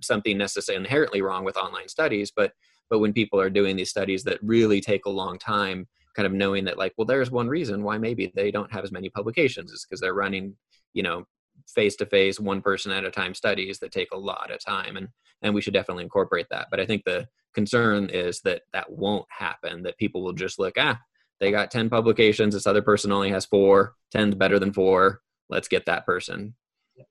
[0.00, 2.52] something necessarily inherently wrong with online studies but
[2.90, 5.86] but when people are doing these studies that really take a long time
[6.18, 8.92] kind of knowing that like well there's one reason why maybe they don't have as
[8.92, 10.54] many publications is because they're running
[10.92, 11.24] you know
[11.66, 14.96] face to face one person at a time studies that take a lot of time
[14.96, 15.08] and
[15.42, 19.26] and we should definitely incorporate that but i think the concern is that that won't
[19.30, 20.98] happen that people will just look ah
[21.40, 25.68] they got 10 publications this other person only has four 10's better than four let's
[25.68, 26.54] get that person.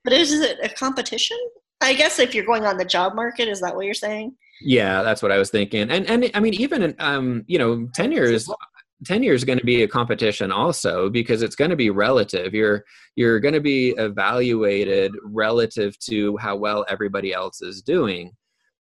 [0.03, 1.37] But is it a competition?
[1.81, 4.35] I guess if you're going on the job market is that what you're saying?
[4.59, 8.23] Yeah that's what i was thinking and and i mean even um you know tenure
[8.23, 8.51] is
[9.05, 12.53] tenure is going to be a competition also because it's going to be relative.
[12.53, 12.83] You're
[13.15, 18.31] you're going to be evaluated relative to how well everybody else is doing.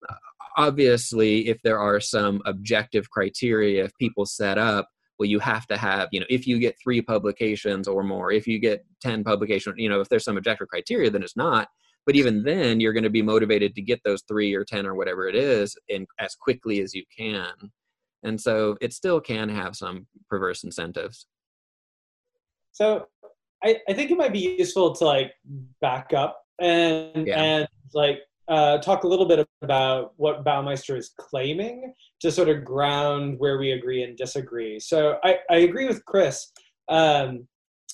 [0.07, 0.15] Uh,
[0.57, 4.89] obviously if there are some objective criteria if people set up
[5.19, 8.47] well you have to have you know if you get three publications or more if
[8.47, 11.69] you get 10 publications you know if there's some objective criteria then it's not.
[12.05, 14.95] But even then you're going to be motivated to get those three or 10 or
[14.95, 17.51] whatever it is in as quickly as you can
[18.27, 21.27] and so it still can have some perverse incentives
[22.71, 23.05] so
[23.63, 25.33] i, I think it might be useful to like
[25.81, 27.41] back up and yeah.
[27.41, 32.63] and like uh, talk a little bit about what Baumeister is claiming to sort of
[32.63, 34.79] ground where we agree and disagree.
[34.79, 36.51] So I, I agree with Chris.
[36.87, 37.47] Um,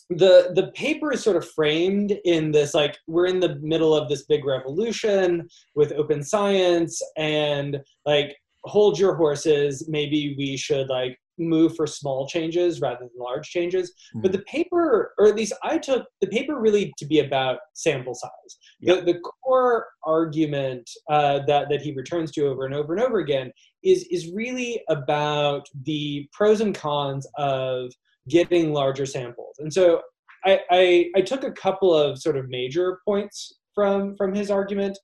[0.09, 4.09] the the paper is sort of framed in this like we're in the middle of
[4.09, 8.35] this big revolution with open science and like
[8.65, 9.87] hold your horses.
[9.89, 13.89] Maybe we should like move for small changes rather than large changes.
[13.89, 14.21] Mm-hmm.
[14.21, 18.13] but the paper or at least i took the paper really to be about sample
[18.13, 18.57] size.
[18.81, 23.19] The, the core argument uh, that, that he returns to over and over and over
[23.19, 23.51] again
[23.83, 27.91] is is really about the pros and cons of
[28.29, 29.55] getting larger samples.
[29.59, 30.01] And so
[30.45, 34.97] I, I, I took a couple of sort of major points from from his argument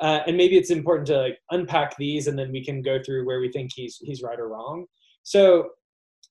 [0.00, 3.26] uh, and maybe it's important to like unpack these and then we can go through
[3.26, 4.86] where we think he's he's right or wrong.
[5.22, 5.70] So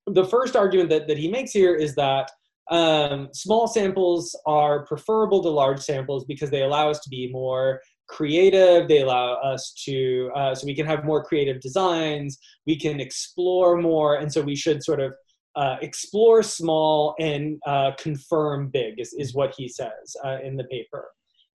[0.07, 2.29] the first argument that, that he makes here is that
[2.71, 7.81] um, small samples are preferable to large samples because they allow us to be more
[8.07, 12.37] creative they allow us to uh, so we can have more creative designs
[12.67, 15.11] we can explore more and so we should sort of
[15.55, 20.65] uh, explore small and uh, confirm big is, is what he says uh, in the
[20.65, 21.07] paper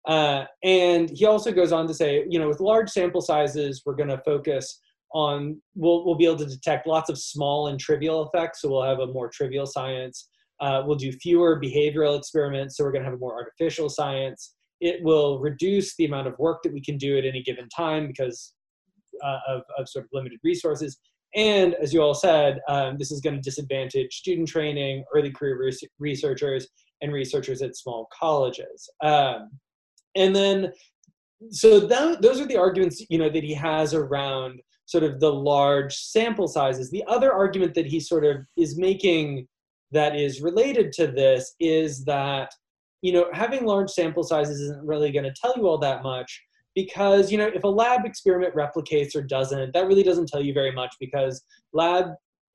[0.07, 3.95] uh, and he also goes on to say you know with large sample sizes we're
[3.95, 4.81] going to focus
[5.13, 8.61] on we'll, we'll be able to detect lots of small and trivial effects.
[8.61, 10.29] So we'll have a more trivial science.
[10.61, 12.77] Uh, we'll do fewer behavioral experiments.
[12.77, 14.55] So we're going to have a more artificial science.
[14.81, 18.07] It will reduce the amount of work that we can do at any given time
[18.07, 18.53] because
[19.25, 20.99] uh, of, of sort of limited resources.
[21.35, 25.73] And as you all said um, this is going to disadvantage student training early career
[25.99, 26.69] researchers
[27.03, 28.89] and researchers at small colleges.
[29.03, 29.51] Um,
[30.17, 30.73] and then
[31.51, 35.33] so that, those are the arguments you know that he has around sort of the
[35.33, 36.91] large sample sizes.
[36.91, 39.47] The other argument that he sort of is making
[39.93, 42.51] that is related to this is that
[43.03, 46.43] you know having large sample sizes isn't really going to tell you all that much
[46.75, 50.53] because you know if a lab experiment replicates or doesn't that really doesn't tell you
[50.53, 52.07] very much because lab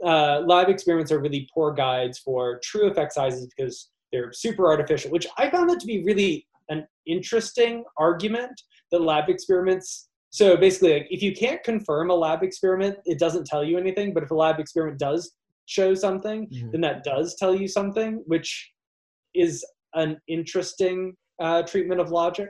[0.03, 5.09] uh, lab experiments are really poor guides for true effect sizes because they're super artificial
[5.12, 8.59] which i found that to be really an interesting argument
[8.91, 13.45] that lab experiments so basically, like, if you can't confirm a lab experiment, it doesn't
[13.45, 14.13] tell you anything.
[14.13, 15.34] But if a lab experiment does
[15.65, 16.72] show something, mm-hmm.
[16.72, 18.72] then that does tell you something, which
[19.36, 22.49] is an interesting uh, treatment of logic.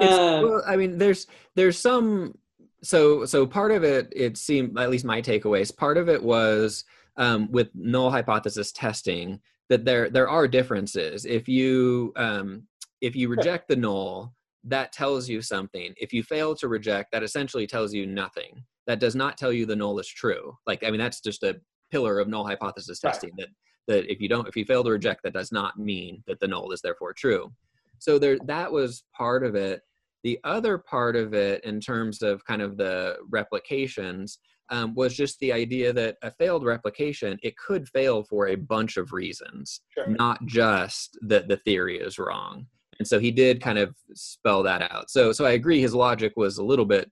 [0.00, 0.08] Um,
[0.42, 2.36] well, I mean, there's there's some
[2.82, 6.84] so so part of it it seemed at least my takeaways part of it was
[7.16, 12.64] um, with null hypothesis testing that there there are differences if you um,
[13.00, 14.34] if you reject the null
[14.68, 15.94] that tells you something.
[15.96, 18.64] If you fail to reject, that essentially tells you nothing.
[18.88, 20.56] That does not tell you the null is true.
[20.66, 23.46] Like, I mean, that's just a pillar of null hypothesis testing right.
[23.46, 23.48] that
[23.88, 26.48] that if you don't if you fail to reject that does not mean that the
[26.48, 27.52] null is therefore true
[27.98, 29.82] so there that was part of it
[30.24, 34.38] the other part of it in terms of kind of the replications
[34.70, 38.96] um, was just the idea that a failed replication it could fail for a bunch
[38.96, 40.08] of reasons sure.
[40.08, 42.66] not just that the theory is wrong
[42.98, 45.10] and so he did kind of spell that out.
[45.10, 47.10] So so i agree his logic was a little bit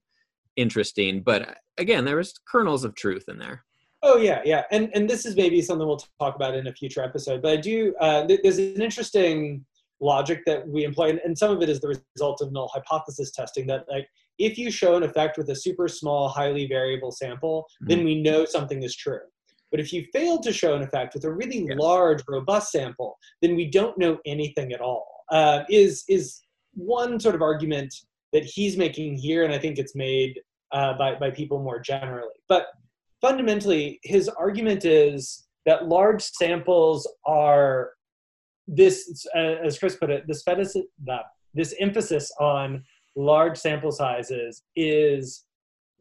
[0.55, 3.63] interesting but again there was kernels of truth in there.
[4.03, 4.63] Oh yeah yeah.
[4.71, 7.57] And and this is maybe something we'll talk about in a future episode but i
[7.57, 9.65] do uh, there's an interesting
[10.01, 13.65] logic that we employ and some of it is the result of null hypothesis testing
[13.67, 14.07] that like
[14.37, 17.87] if you show an effect with a super small highly variable sample mm-hmm.
[17.89, 19.19] then we know something is true.
[19.71, 21.75] But if you fail to show an effect with a really yeah.
[21.77, 26.41] large robust sample then we don't know anything at all uh, is is
[26.73, 27.93] one sort of argument
[28.33, 30.39] that he's making here, and I think it's made
[30.71, 32.35] uh, by by people more generally.
[32.49, 32.67] But
[33.21, 37.91] fundamentally, his argument is that large samples are
[38.67, 40.73] this, uh, as Chris put it, this fetish,
[41.53, 42.83] this emphasis on
[43.15, 45.45] large sample sizes is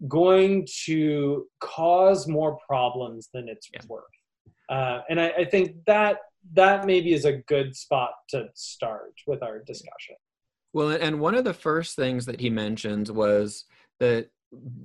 [0.08, 3.80] going to cause more problems than it's yeah.
[3.88, 4.04] worth.
[4.68, 6.18] Uh, and I, I, think that
[6.52, 10.16] that maybe is a good spot to start with our discussion.
[10.72, 13.64] Well, and one of the first things that he mentioned was
[14.00, 14.28] that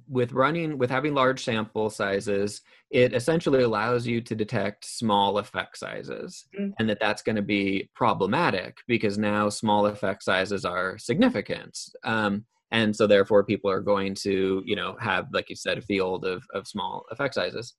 [0.08, 5.78] with running with having large sample sizes it essentially allows you to detect small effect
[5.78, 6.72] sizes mm-hmm.
[6.80, 12.44] and that that's going to be problematic because now small effect sizes are significant um,
[12.72, 16.26] and so therefore people are going to you know have like you said a field
[16.26, 17.76] of, of small effect sizes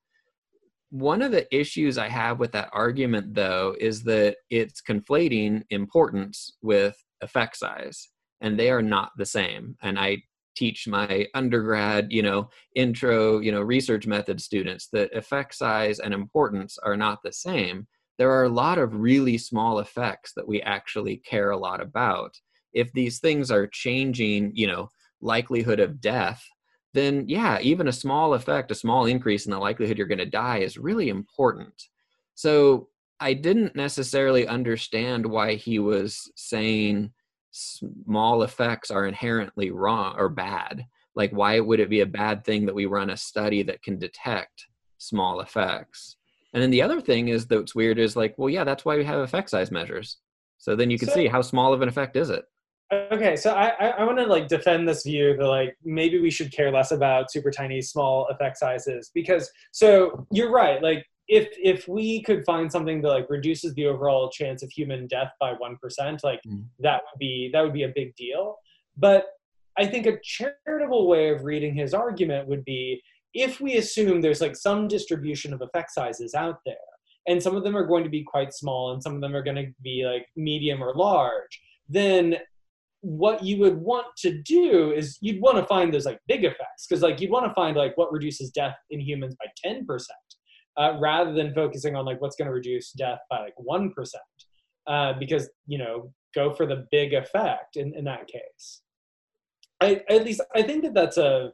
[0.90, 6.56] one of the issues I have with that argument, though, is that it's conflating importance
[6.62, 8.08] with effect size,
[8.40, 9.76] and they are not the same.
[9.82, 10.22] And I
[10.56, 16.12] teach my undergrad, you know, intro, you know, research method students that effect size and
[16.12, 17.86] importance are not the same.
[18.18, 22.34] There are a lot of really small effects that we actually care a lot about.
[22.72, 24.88] If these things are changing, you know,
[25.20, 26.44] likelihood of death,
[26.92, 30.26] then yeah, even a small effect, a small increase in the likelihood you're going to
[30.26, 31.74] die is really important.
[32.34, 32.88] So
[33.20, 37.12] I didn't necessarily understand why he was saying
[37.50, 40.86] small effects are inherently wrong or bad.
[41.14, 43.98] Like, why would it be a bad thing that we run a study that can
[43.98, 44.66] detect
[44.98, 46.16] small effects?
[46.52, 49.04] And then the other thing is that's weird is like, well, yeah, that's why we
[49.04, 50.18] have effect size measures.
[50.58, 52.44] So then you can so, see how small of an effect is it.
[52.92, 56.30] Okay, so I I, I want to like defend this view that like maybe we
[56.30, 61.48] should care less about super tiny small effect sizes because so you're right like if
[61.62, 65.52] if we could find something that like reduces the overall chance of human death by
[65.52, 66.64] one percent, like mm.
[66.80, 68.56] that would be that would be a big deal.
[68.96, 69.26] But
[69.78, 73.00] I think a charitable way of reading his argument would be
[73.32, 76.74] if we assume there's like some distribution of effect sizes out there,
[77.28, 79.44] and some of them are going to be quite small, and some of them are
[79.44, 82.38] going to be like medium or large, then
[83.02, 86.86] what you would want to do is you'd want to find those like big effects
[86.86, 89.86] because like you'd want to find like what reduces death in humans by 10%
[90.76, 93.90] uh, rather than focusing on like what's going to reduce death by like 1%
[94.86, 98.82] uh, because you know go for the big effect in, in that case.
[99.82, 101.52] I, at least i think that that's a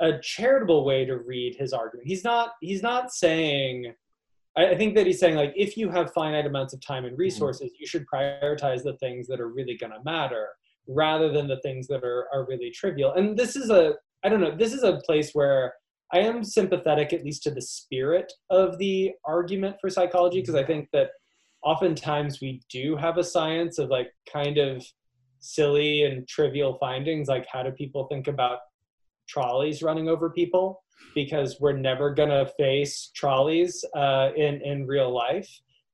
[0.00, 2.06] a charitable way to read his argument.
[2.06, 3.92] He's not he's not saying
[4.58, 7.14] I, I think that he's saying like if you have finite amounts of time and
[7.14, 7.22] mm-hmm.
[7.22, 10.48] resources you should prioritize the things that are really going to matter
[10.86, 13.94] rather than the things that are, are really trivial and this is a
[14.24, 15.72] i don't know this is a place where
[16.12, 20.64] I am sympathetic, at least to the spirit of the argument for psychology, because I
[20.64, 21.10] think that
[21.62, 24.84] oftentimes we do have a science of like kind of
[25.40, 28.60] silly and trivial findings, like how do people think about
[29.28, 30.82] trolleys running over people?
[31.14, 35.48] Because we're never gonna face trolleys uh, in in real life.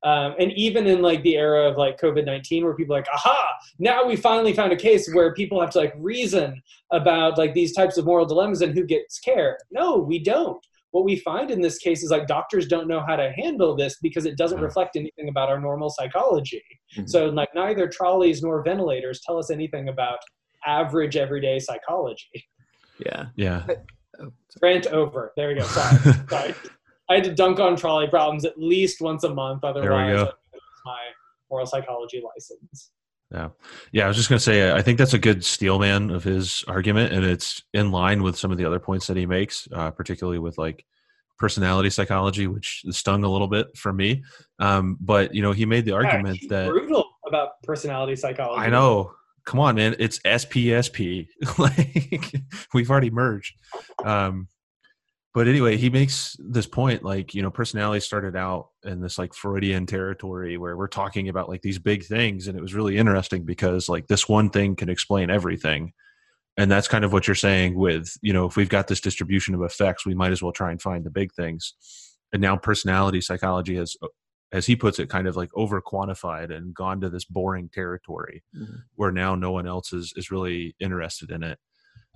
[0.04, 3.48] Um, and even in like the era of like covid-19 where people are like aha!
[3.78, 6.60] Now we finally found a case where people have to like reason
[6.92, 9.58] about like these types of moral dilemmas and who gets care.
[9.72, 10.64] No we don't.
[10.90, 13.96] What we find in this case is like doctors don't know how to handle this
[14.02, 16.62] because it doesn't reflect anything about our normal psychology.
[16.96, 17.06] Mm-hmm.
[17.06, 20.18] so like neither trolleys nor ventilators tell us anything about
[20.66, 22.44] average everyday psychology.
[22.98, 23.26] Yeah.
[23.36, 23.64] Yeah
[24.20, 25.98] oh, rant over there we go sorry
[26.28, 26.54] sorry
[27.08, 29.64] I had to dunk on trolley problems at least once a month.
[29.64, 30.28] Otherwise,
[30.84, 30.98] my
[31.50, 32.90] moral psychology license.
[33.30, 33.48] Yeah.
[33.92, 34.04] Yeah.
[34.04, 37.12] I was just going to say, I think that's a good steelman of his argument,
[37.12, 40.38] and it's in line with some of the other points that he makes, uh, particularly
[40.38, 40.84] with like
[41.38, 44.22] personality psychology, which stung a little bit for me.
[44.60, 46.68] Um, but, you know, he made the argument yeah, that.
[46.68, 48.60] brutal about personality psychology.
[48.60, 49.12] I know.
[49.44, 49.94] Come on, man.
[49.98, 51.28] It's SPSP.
[51.58, 52.34] like,
[52.72, 53.54] we've already merged.
[54.04, 54.48] Um,
[55.34, 59.34] but anyway, he makes this point like, you know, personality started out in this like
[59.34, 62.46] Freudian territory where we're talking about like these big things.
[62.46, 65.92] And it was really interesting because like this one thing can explain everything.
[66.56, 69.56] And that's kind of what you're saying with, you know, if we've got this distribution
[69.56, 71.74] of effects, we might as well try and find the big things.
[72.32, 73.96] And now personality psychology has,
[74.54, 78.44] as he puts it, kind of like over quantified and gone to this boring territory
[78.56, 78.76] mm-hmm.
[78.94, 81.58] where now no one else is, is really interested in it.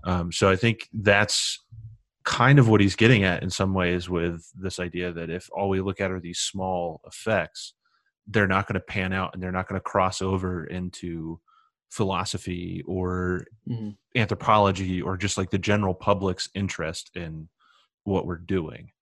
[0.04, 1.58] Um, so I think that's
[2.24, 5.68] kind of what he's getting at in some ways with this idea that if all
[5.68, 7.74] we look at are these small effects,
[8.28, 11.40] they're not going to pan out and they're not going to cross over into
[11.90, 13.90] philosophy or mm-hmm.
[14.14, 17.48] anthropology or just like the general public's interest in
[18.04, 18.92] what we're doing.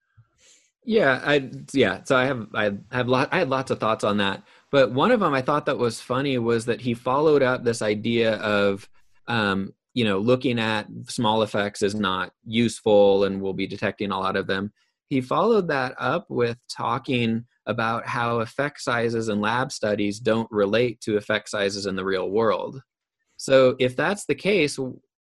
[0.86, 2.02] Yeah, I yeah.
[2.04, 5.10] So I have I have lot I had lots of thoughts on that, but one
[5.10, 8.88] of them I thought that was funny was that he followed up this idea of
[9.26, 14.18] um, you know looking at small effects is not useful and we'll be detecting a
[14.18, 14.72] lot of them
[15.08, 21.00] he followed that up with talking about how effect sizes in lab studies don't relate
[21.00, 22.82] to effect sizes in the real world
[23.38, 24.78] so if that's the case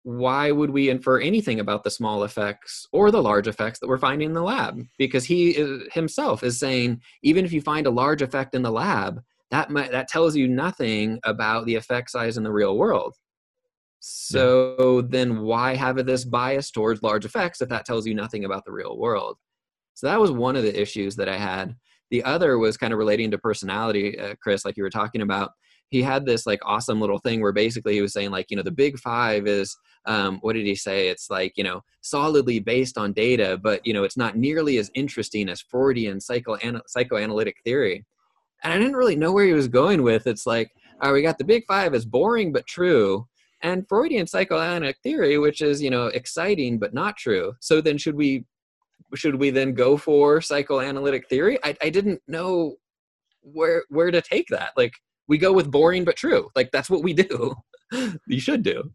[0.08, 3.98] why would we infer anything about the small effects or the large effects that we're
[3.98, 7.90] finding in the lab because he is, himself is saying even if you find a
[7.90, 12.36] large effect in the lab that might, that tells you nothing about the effect size
[12.36, 13.14] in the real world
[14.08, 15.08] so yeah.
[15.08, 18.70] then why have this bias towards large effects if that tells you nothing about the
[18.70, 19.36] real world?
[19.94, 21.74] So that was one of the issues that I had.
[22.12, 25.50] The other was kind of relating to personality, uh, Chris, like you were talking about.
[25.88, 28.62] He had this like awesome little thing where basically he was saying like you know
[28.62, 29.76] the big five is
[30.06, 31.08] um, what did he say?
[31.08, 34.90] It's like you know solidly based on data, but you know it's not nearly as
[34.94, 38.04] interesting as Freudian psycho psychoanalytic theory.
[38.62, 40.26] And I didn't really know where he was going with.
[40.26, 40.70] It's like,
[41.02, 43.26] oh, we got the big five is boring but true,
[43.62, 47.54] and Freudian psychoanalytic theory, which is you know exciting but not true.
[47.60, 48.44] So then should we
[49.14, 51.58] should we then go for psychoanalytic theory?
[51.64, 52.76] I, I didn't know
[53.42, 54.70] where where to take that.
[54.76, 54.92] Like
[55.28, 56.50] we go with boring but true.
[56.54, 57.54] Like that's what we do.
[58.26, 58.90] you should do.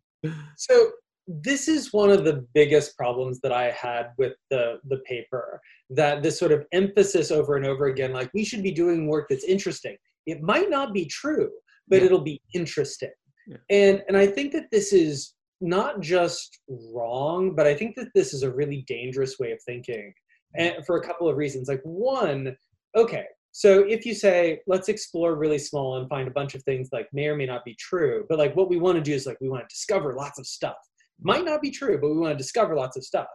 [0.57, 0.91] So
[1.27, 5.61] this is one of the biggest problems that I had with the the paper.
[5.89, 9.27] That this sort of emphasis over and over again, like we should be doing work
[9.29, 9.95] that's interesting.
[10.25, 11.49] It might not be true,
[11.87, 12.05] but Yeah.
[12.05, 13.11] it'll be interesting.
[13.47, 13.57] Yeah.
[13.69, 18.33] And and I think that this is not just wrong, but I think that this
[18.33, 20.13] is a really dangerous way of thinking,
[20.57, 21.67] and for a couple of reasons.
[21.67, 22.55] Like one,
[22.95, 26.89] okay, so if you say let's explore really small and find a bunch of things
[26.91, 29.25] like may or may not be true, but like what we want to do is
[29.25, 30.77] like we want to discover lots of stuff.
[31.21, 33.27] Might not be true, but we want to discover lots of stuff.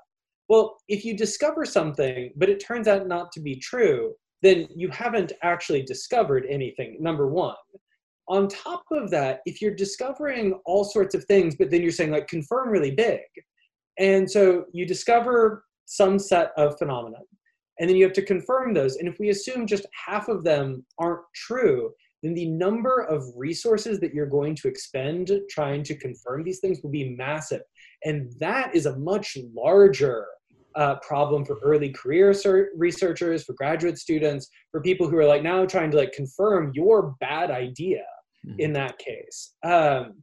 [0.49, 4.89] Well, if you discover something, but it turns out not to be true, then you
[4.91, 6.97] haven't actually discovered anything.
[7.01, 7.55] Number one
[8.29, 12.11] on top of that, if you're discovering all sorts of things, but then you're saying
[12.11, 13.21] like confirm really big,
[13.99, 17.19] and so you discover some set of phenomena,
[17.79, 18.97] and then you have to confirm those.
[18.97, 24.01] And if we assume just half of them aren't true, then the number of resources
[24.01, 27.63] that you're going to expend trying to confirm these things will be massive.
[28.05, 30.27] And that is a much larger
[30.75, 32.35] uh, problem for early career
[32.77, 37.15] researchers, for graduate students, for people who are like now trying to like confirm your
[37.21, 38.05] bad idea
[38.47, 38.61] Mhm.
[38.61, 39.55] in that case.
[39.63, 40.23] Um,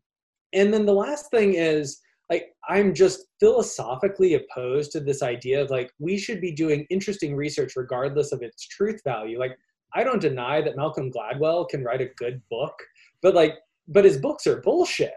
[0.53, 1.99] and then the last thing is
[2.29, 7.35] like I'm just philosophically opposed to this idea of like we should be doing interesting
[7.35, 9.39] research regardless of its truth value.
[9.39, 9.57] Like
[9.93, 12.75] I don't deny that Malcolm Gladwell can write a good book,
[13.21, 13.55] but like
[13.87, 15.11] but his books are bullshit.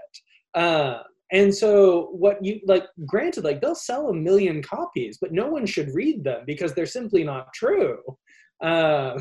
[0.55, 0.99] Uh,
[1.33, 5.67] and so what you like granted like they'll sell a million copies but no one
[5.67, 7.99] should read them because they're simply not true
[8.63, 9.21] uh,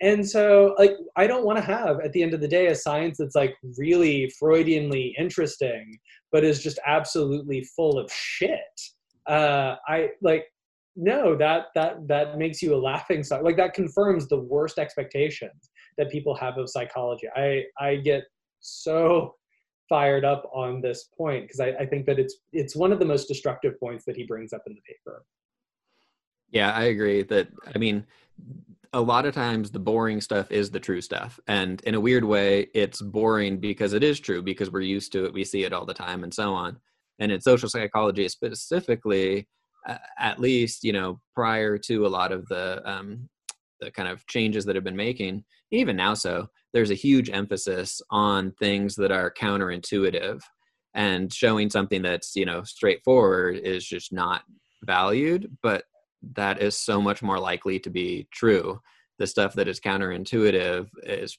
[0.00, 2.74] and so like i don't want to have at the end of the day a
[2.74, 5.98] science that's like really freudianly interesting
[6.30, 8.80] but is just absolutely full of shit
[9.26, 10.44] uh, i like
[10.96, 15.70] no that that that makes you a laughing stock like that confirms the worst expectations
[15.96, 18.24] that people have of psychology i i get
[18.60, 19.34] so
[19.88, 23.04] fired up on this point because I, I think that it's it's one of the
[23.04, 25.24] most destructive points that he brings up in the paper.
[26.50, 28.04] Yeah, I agree that I mean
[28.92, 31.38] a lot of times the boring stuff is the true stuff.
[31.46, 35.24] And in a weird way, it's boring because it is true because we're used to
[35.24, 36.78] it, we see it all the time and so on.
[37.18, 39.48] And in social psychology specifically,
[40.18, 43.28] at least, you know, prior to a lot of the um
[43.80, 48.00] the kind of changes that have been making, even now so, there's a huge emphasis
[48.10, 50.40] on things that are counterintuitive
[50.94, 54.42] and showing something that's, you know, straightforward is just not
[54.84, 55.84] valued, but
[56.34, 58.80] that is so much more likely to be true.
[59.18, 61.38] The stuff that is counterintuitive is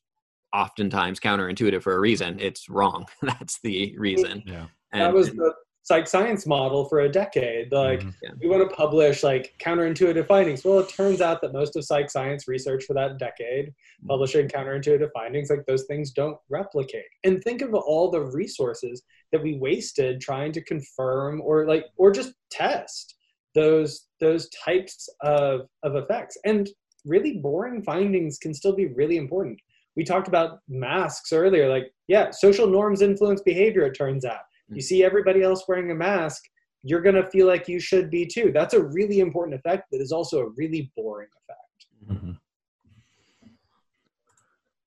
[0.53, 2.39] oftentimes counterintuitive for a reason.
[2.39, 3.05] It's wrong.
[3.21, 4.43] That's the reason.
[4.45, 4.65] Yeah.
[4.91, 5.53] And, that was the
[5.83, 7.71] psych science model for a decade.
[7.71, 8.13] Like Mhm.
[8.41, 10.63] we want to publish like counterintuitive findings.
[10.63, 13.73] Well, it turns out that most of psych science research for that decade,
[14.07, 17.05] publishing counterintuitive findings, like those things don't replicate.
[17.23, 22.11] And think of all the resources that we wasted trying to confirm or like or
[22.11, 23.15] just test
[23.59, 26.37] those those types of of effects.
[26.45, 26.69] And
[27.05, 29.57] really boring findings can still be really important.
[29.95, 31.69] We talked about masks earlier.
[31.69, 34.43] Like, yeah, social norms influence behavior, it turns out.
[34.71, 36.43] You see everybody else wearing a mask,
[36.83, 38.51] you're going to feel like you should be too.
[38.53, 41.79] That's a really important effect that is also a really boring effect.
[42.11, 42.37] Mhm.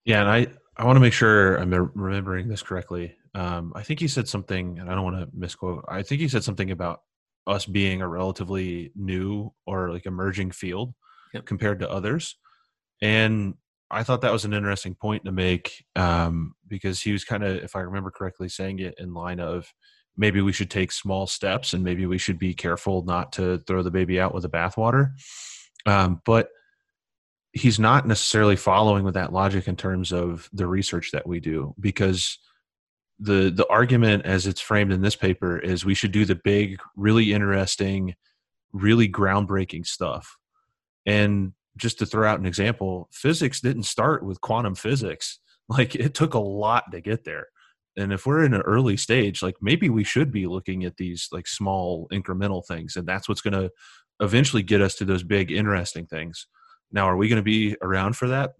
[0.04, 0.46] Yeah, and I
[0.76, 3.14] I want to make sure I'm remembering this correctly.
[3.34, 5.84] Um, I think he said something, and I don't want to misquote.
[5.88, 7.02] I think he said something about
[7.46, 10.94] us being a relatively new or like emerging field
[11.34, 11.46] Yep.
[11.46, 12.36] compared to others,
[13.00, 13.54] and
[13.92, 17.56] I thought that was an interesting point to make um, because he was kind of,
[17.56, 19.72] if I remember correctly, saying it in line of
[20.16, 23.82] maybe we should take small steps and maybe we should be careful not to throw
[23.82, 25.10] the baby out with the bathwater.
[25.84, 26.48] Um, but
[27.52, 31.74] he's not necessarily following with that logic in terms of the research that we do
[31.78, 32.38] because
[33.18, 36.80] the the argument as it's framed in this paper is we should do the big
[36.96, 38.14] really interesting
[38.72, 40.36] really groundbreaking stuff.
[41.06, 45.38] And just to throw out an example physics didn't start with quantum physics.
[45.68, 47.46] Like it took a lot to get there.
[47.96, 51.28] And if we're in an early stage like maybe we should be looking at these
[51.30, 53.70] like small incremental things and that's what's going to
[54.20, 56.46] eventually get us to those big interesting things.
[56.90, 58.50] Now are we going to be around for that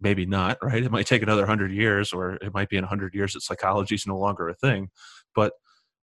[0.00, 3.14] maybe not right it might take another 100 years or it might be in 100
[3.14, 4.88] years that psychology is no longer a thing
[5.34, 5.52] but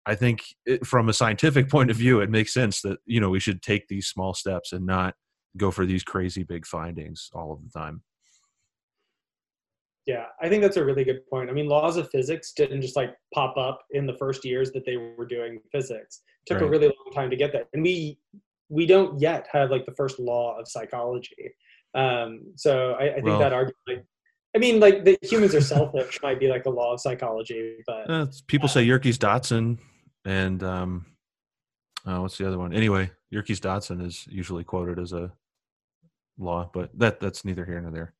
[0.06, 3.30] i think it, from a scientific point of view it makes sense that you know
[3.30, 5.15] we should take these small steps and not
[5.57, 8.02] go for these crazy big findings all of the time
[10.06, 11.49] Yeah, I think that's a really good point.
[11.49, 14.86] I mean, laws of physics didn't just like pop up in the first years that
[14.86, 16.22] they were doing physics.
[16.45, 18.20] It took a really long time to get there, and we
[18.70, 21.53] we don't yet have like the first law of psychology.
[21.95, 24.06] Um, so I, I think Well- that argument, like,
[24.56, 28.10] I mean, like the humans are selfish might be like a law of psychology, but
[28.10, 29.80] Uh, people say Yerkes Dodson
[30.26, 31.06] and um,
[32.06, 32.72] uh, what's the other one?
[32.74, 35.32] Anyway, Yerkes Dodson is usually quoted as a
[36.38, 38.14] law, but that that's neither here nor there.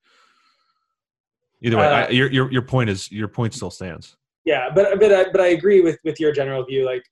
[1.62, 4.18] Either way, Uh, I, your your your point is your point still stands.
[4.45, 7.04] yeah but but I, but I agree with with your general view like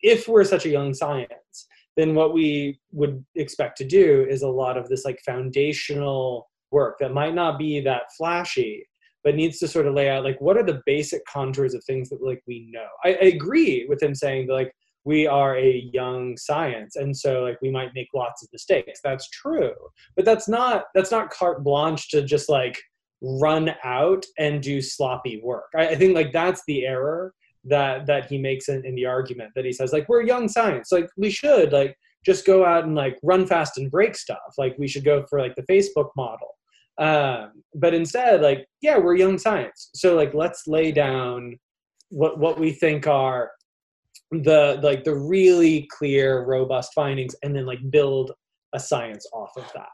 [0.00, 1.66] if we're such a young science
[1.98, 6.96] then what we would expect to do is a lot of this like foundational work
[7.00, 8.86] that might not be that flashy
[9.24, 12.08] but needs to sort of lay out like what are the basic contours of things
[12.08, 14.72] that like we know i, I agree with him saying that like
[15.04, 19.28] we are a young science and so like we might make lots of mistakes that's
[19.30, 19.74] true
[20.16, 22.78] but that's not that's not carte blanche to just like
[23.20, 25.70] run out and do sloppy work.
[25.76, 27.34] I, I think like that's the error
[27.68, 30.92] that that he makes in, in the argument that he says like we're young science
[30.92, 34.74] like we should like just go out and like run fast and break stuff like
[34.78, 36.54] we should go for like the Facebook model.
[36.98, 41.56] Um, but instead like yeah we're young science so like let's lay down
[42.08, 43.52] what what we think are
[44.30, 48.32] the like the really clear robust findings and then like build
[48.74, 49.88] a science off of that.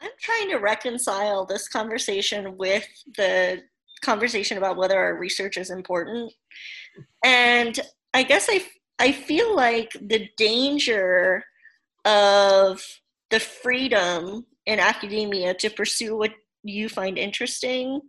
[0.00, 2.86] I'm trying to reconcile this conversation with
[3.16, 3.62] the
[4.02, 6.32] conversation about whether our research is important.
[7.24, 7.78] And
[8.14, 8.64] I guess I,
[8.98, 11.44] I feel like the danger
[12.04, 12.82] of
[13.30, 18.00] the freedom in academia to pursue what you find interesting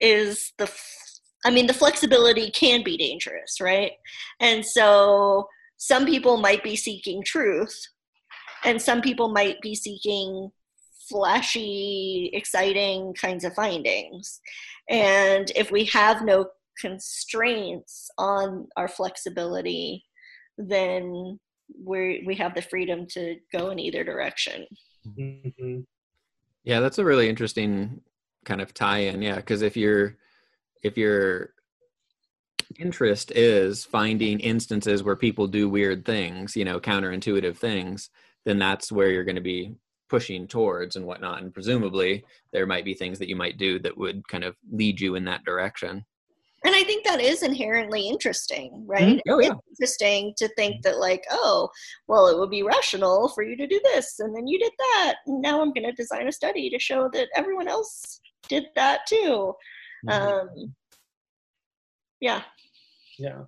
[0.00, 0.70] is the
[1.46, 3.92] I mean the flexibility can be dangerous, right?
[4.40, 5.46] And so
[5.76, 7.78] some people might be seeking truth
[8.64, 10.50] and some people might be seeking
[11.08, 14.40] flashy, exciting kinds of findings.
[14.88, 16.46] And if we have no
[16.78, 20.04] constraints on our flexibility,
[20.58, 21.38] then
[21.82, 24.66] we we have the freedom to go in either direction.
[25.06, 25.80] Mm-hmm.
[26.64, 28.00] Yeah, that's a really interesting
[28.44, 29.22] kind of tie-in.
[29.22, 30.16] Yeah, because if your
[30.82, 31.50] if your
[32.78, 38.10] interest is finding instances where people do weird things, you know, counterintuitive things,
[38.44, 39.74] then that's where you're going to be
[40.08, 41.42] pushing towards and whatnot.
[41.42, 45.00] And presumably, there might be things that you might do that would kind of lead
[45.00, 46.04] you in that direction.
[46.66, 49.18] And I think that is inherently interesting, right?
[49.18, 49.30] Mm-hmm.
[49.30, 49.50] Oh, yeah.
[49.70, 50.90] It's interesting to think mm-hmm.
[50.90, 51.68] that, like, oh,
[52.06, 55.16] well, it would be rational for you to do this, and then you did that.
[55.26, 58.18] And now I'm going to design a study to show that everyone else
[58.48, 59.54] did that too.
[60.08, 60.10] Mm-hmm.
[60.10, 60.74] Um,
[62.20, 62.42] yeah.
[63.18, 63.42] Yeah.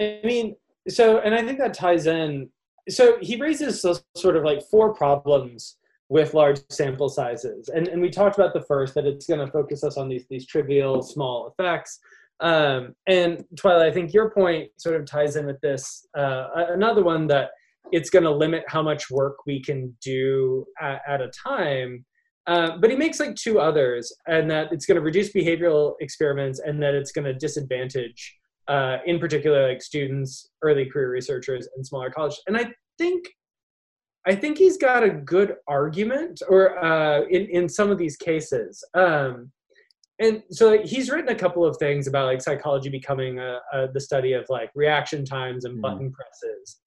[0.00, 0.56] I mean,
[0.88, 2.50] so, and I think that ties in.
[2.88, 3.80] So he raises
[4.16, 5.76] sort of like four problems
[6.08, 7.68] with large sample sizes.
[7.68, 10.26] And, and we talked about the first, that it's going to focus us on these,
[10.28, 12.00] these trivial small effects.
[12.40, 16.06] Um, and Twyla, I think your point sort of ties in with this.
[16.16, 17.50] Uh, another one that
[17.92, 22.04] it's going to limit how much work we can do at, at a time.
[22.48, 26.58] Uh, but he makes like two others, and that it's going to reduce behavioral experiments,
[26.58, 28.36] and that it's going to disadvantage,
[28.68, 32.42] uh, in particular, like students, early career researchers, and smaller colleges.
[32.46, 32.66] And I
[32.98, 33.24] think,
[34.26, 38.84] I think he's got a good argument, or uh, in in some of these cases.
[38.94, 39.50] Um,
[40.18, 44.00] and so he's written a couple of things about like psychology becoming a, a, the
[44.00, 45.82] study of like reaction times and Mm.
[45.82, 46.80] button presses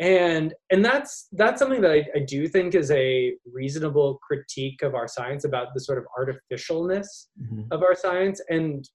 [0.00, 4.94] and and that's that's something that I, I do think is a reasonable critique of
[4.94, 7.06] our science about the sort of artificialness
[7.70, 8.88] of our science and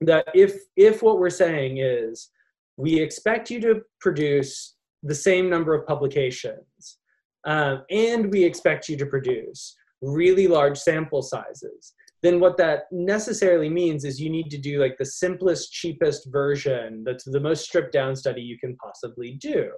[0.00, 2.30] that if if what we're saying is
[2.76, 6.98] we expect you to produce the same number of publications
[7.46, 13.68] um, and we expect you to produce really large sample sizes then what that necessarily
[13.68, 17.92] means is you need to do like the simplest cheapest version that's the most stripped
[17.92, 19.70] down study you can possibly do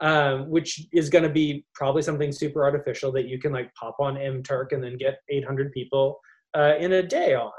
[0.00, 3.96] um, which is going to be probably something super artificial that you can like pop
[3.98, 6.18] on mturk and then get 800 people
[6.56, 7.50] uh, in a day on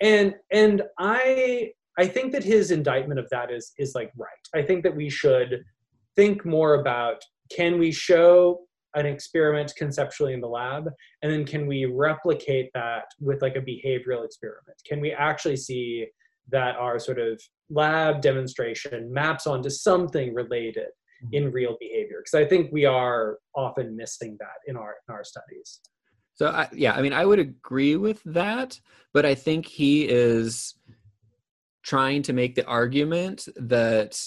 [0.00, 4.30] and and i i think that his indictment of that is is like right.
[4.54, 5.64] I think that we should
[6.14, 8.60] think more about can we show
[8.94, 10.88] an experiment conceptually in the lab?
[11.22, 14.80] And then can we replicate that with like a behavioral experiment?
[14.88, 16.06] Can we actually see
[16.50, 20.88] that our sort of lab demonstration maps onto something related
[21.24, 21.34] mm-hmm.
[21.34, 22.18] in real behavior?
[22.20, 25.80] Because i think we are often missing that in our in our studies
[26.36, 28.78] So I, yeah, I mean, I would agree with that,
[29.12, 30.74] but I think he is
[31.82, 34.20] trying to make the argument that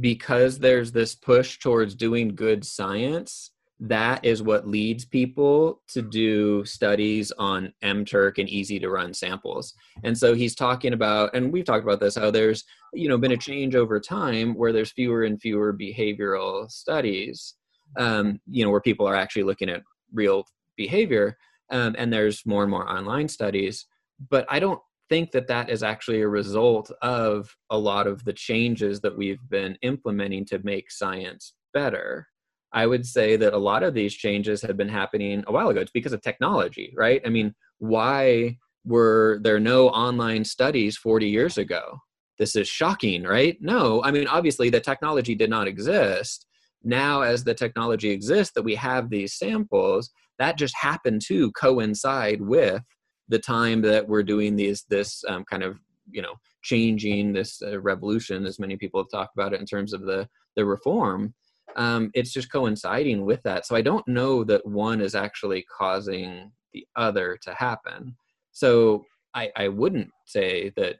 [0.00, 3.50] because there's this push towards doing good science,
[3.80, 9.74] that is what leads people to do studies on mturk and easy to run samples.
[10.04, 13.32] And so he's talking about and we've talked about this how there's you know been
[13.32, 17.54] a change over time where there's fewer and fewer behavioral studies
[17.98, 19.82] um, you know where people are actually looking at
[20.12, 20.44] real
[20.76, 21.36] behavior
[21.74, 23.86] um, and there's more and more online studies
[24.30, 28.32] but i don't think that that is actually a result of a lot of the
[28.32, 32.26] changes that we've been implementing to make science better.
[32.72, 35.80] I would say that a lot of these changes have been happening a while ago.
[35.80, 37.20] It's because of technology, right?
[37.24, 41.98] I mean, why were there no online studies 40 years ago?
[42.38, 43.56] This is shocking, right?
[43.60, 46.46] No, I mean, obviously the technology did not exist.
[46.82, 52.40] Now, as the technology exists, that we have these samples, that just happened to coincide
[52.40, 52.82] with
[53.28, 55.78] the time that we're doing these this um, kind of
[56.10, 59.92] you know changing this uh, revolution as many people have talked about it in terms
[59.92, 61.34] of the the reform.
[61.76, 63.66] Um, it's just coinciding with that.
[63.66, 68.16] So i don't know that one is actually causing the other to happen.
[68.52, 69.04] So
[69.34, 70.96] i i wouldn't say that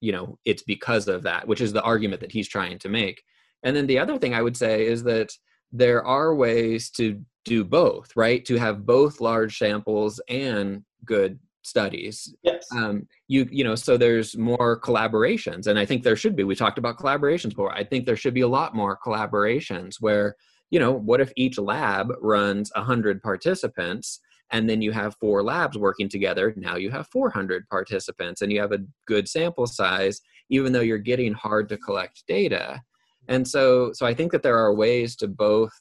[0.00, 3.22] you know it's because of that which is the argument that he's trying to make.
[3.64, 5.30] And then the other thing i would say is that
[5.72, 8.44] there are ways to do both right?
[8.46, 12.34] To have both large samples and good studies.
[12.42, 12.66] Yes.
[12.72, 16.44] Um, you you know so there's more collaborations and i think there should be.
[16.44, 17.72] We talked about collaborations before.
[17.72, 20.36] I think there should be a lot more collaborations where
[20.70, 24.20] you know what if each lab runs 100 participants
[24.50, 26.52] and then you have four labs working together?
[26.56, 30.20] Now you have 400 participants and you have a good sample size
[30.50, 32.82] even though you're getting hard to collect data.
[33.28, 35.72] And so so i think that there are ways to both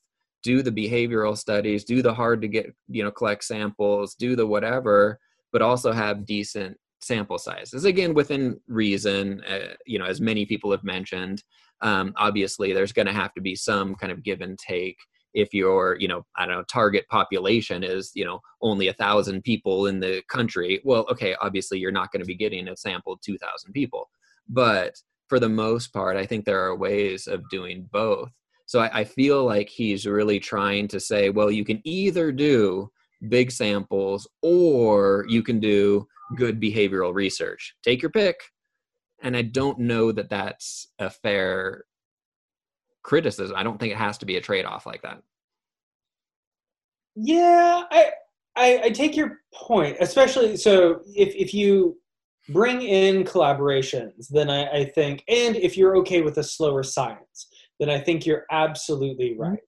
[0.43, 4.45] do the behavioral studies do the hard to get you know collect samples do the
[4.45, 5.19] whatever
[5.51, 7.85] but also have decent sample sizes.
[7.85, 11.43] Again within reason uh, you know as many people have mentioned
[11.81, 14.97] um, obviously there's going to have to be some kind of give and take
[15.33, 19.41] if your you know i don't know target population is you know only a thousand
[19.43, 20.81] people in the country.
[20.83, 24.09] Well okay obviously you're not going to be getting a sample 2000 people
[24.47, 24.93] but
[25.29, 28.29] for the most part i think there are ways of doing both
[28.65, 32.89] so I, I feel like he's really trying to say well you can either do
[33.29, 37.75] big samples or you can do good behavioral research.
[37.83, 38.39] Take your pick.
[39.23, 41.83] And i don't know that that's a fair
[43.03, 43.55] criticism.
[43.55, 45.21] I don't think it has to be a trade-off like that.
[47.15, 48.11] Yeah i
[48.55, 51.97] i, I take your point especially so if if you
[52.49, 57.47] bring in collaborations then I, I think and if you're okay with a slower science
[57.81, 59.59] then i think you're absolutely right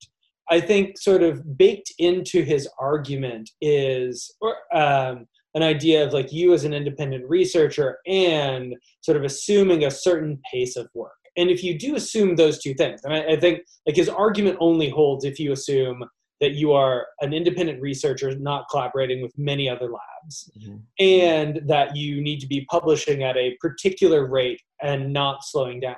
[0.50, 4.34] I think sort of baked into his argument is
[4.74, 5.26] um,
[5.56, 10.40] an idea of like you as an independent researcher and sort of assuming a certain
[10.52, 11.12] pace of work.
[11.38, 14.58] And if you do assume those two things, and I, I think like his argument
[14.60, 16.04] only holds if you assume
[16.42, 20.78] that you are an independent researcher not collaborating with many other labs mm-hmm.
[21.00, 25.96] and that you need to be publishing at a particular rate and not slowing down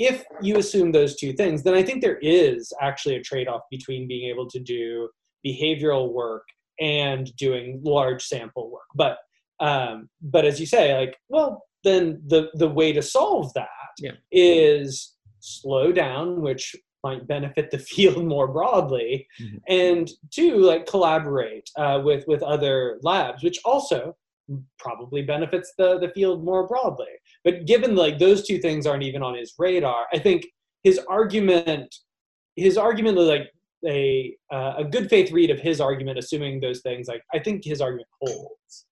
[0.00, 3.60] if you assume those two things, then I think there is actually a trade off
[3.70, 5.10] between being able to do
[5.46, 6.44] behavioral work
[6.80, 8.88] and doing large sample work.
[8.94, 9.18] But
[9.60, 13.68] um, but as you say, like, well, then the the way to solve that
[13.98, 14.12] yeah.
[14.32, 16.74] is slow down, which
[17.04, 19.58] might benefit the field more broadly, mm-hmm.
[19.68, 24.16] and two, like collaborate uh, with with other labs, which also
[24.78, 27.06] probably benefits the the field more broadly.
[27.44, 30.46] But given like those two things aren't even on his radar, I think
[30.82, 31.94] his argument,
[32.56, 33.50] his argument like
[33.86, 37.64] a uh, a good faith read of his argument, assuming those things, like I think
[37.64, 38.86] his argument holds.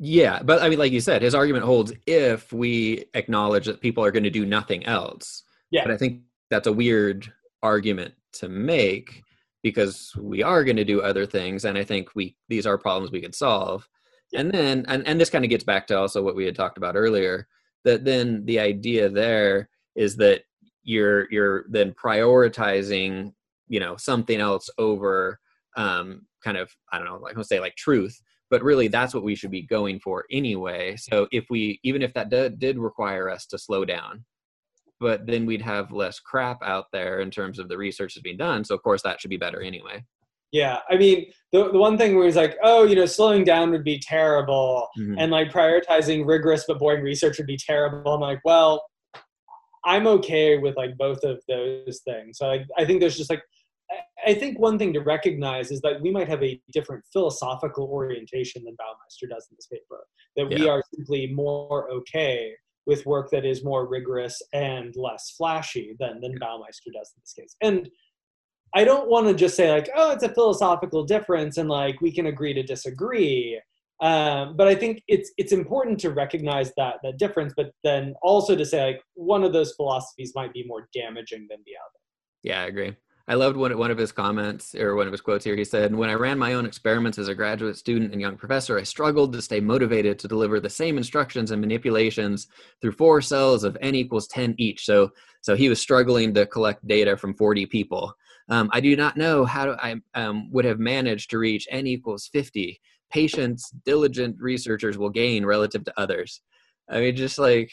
[0.00, 4.04] Yeah, but I mean, like you said, his argument holds if we acknowledge that people
[4.04, 5.44] are going to do nothing else.
[5.70, 9.22] Yeah, but I think that's a weird argument to make
[9.62, 13.12] because we are going to do other things, and I think we these are problems
[13.12, 13.88] we could solve
[14.34, 16.78] and then and, and this kind of gets back to also what we had talked
[16.78, 17.46] about earlier
[17.84, 20.42] that then the idea there is that
[20.82, 23.32] you're you're then prioritizing
[23.68, 25.38] you know something else over
[25.76, 29.24] um kind of i don't know like i say like truth but really that's what
[29.24, 30.96] we should be going for anyway.
[30.96, 34.24] So if we even if that did, did require us to slow down
[35.00, 38.36] but then we'd have less crap out there in terms of the research that's being
[38.36, 40.02] done so of course that should be better anyway
[40.52, 43.70] yeah, I mean, the, the one thing where he's like, oh, you know, slowing down
[43.70, 45.18] would be terrible, mm-hmm.
[45.18, 48.14] and like prioritizing rigorous but boring research would be terrible.
[48.14, 48.84] I'm like, well,
[49.84, 52.38] I'm okay with like both of those things.
[52.38, 53.42] So I, I think there's just like,
[54.26, 58.64] I think one thing to recognize is that we might have a different philosophical orientation
[58.64, 60.04] than Baumeister does in this paper.
[60.36, 60.58] That yeah.
[60.58, 62.52] we are simply more okay
[62.86, 67.32] with work that is more rigorous and less flashy than than Baumeister does in this
[67.38, 67.56] case.
[67.62, 67.88] And
[68.78, 72.12] I don't want to just say like, oh, it's a philosophical difference and like we
[72.12, 73.60] can agree to disagree.
[74.00, 78.54] Um, but I think it's it's important to recognize that that difference, but then also
[78.54, 81.98] to say like one of those philosophies might be more damaging than the other.
[82.44, 82.94] Yeah, I agree.
[83.26, 85.56] I loved one one of his comments or one of his quotes here.
[85.56, 88.78] He said, "When I ran my own experiments as a graduate student and young professor,
[88.78, 92.46] I struggled to stay motivated to deliver the same instructions and manipulations
[92.80, 95.10] through four cells of n equals ten each." So,
[95.40, 98.14] so he was struggling to collect data from forty people.
[98.48, 102.28] Um, I do not know how I um, would have managed to reach n equals
[102.32, 102.80] fifty.
[103.10, 106.42] Patience, diligent researchers will gain relative to others.
[106.90, 107.70] I mean, just like,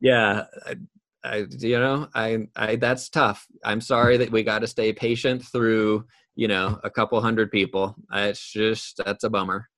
[0.00, 0.76] yeah, I,
[1.22, 3.46] I, you know, I, I, that's tough.
[3.64, 7.94] I'm sorry that we got to stay patient through, you know, a couple hundred people.
[8.12, 9.68] It's just that's a bummer.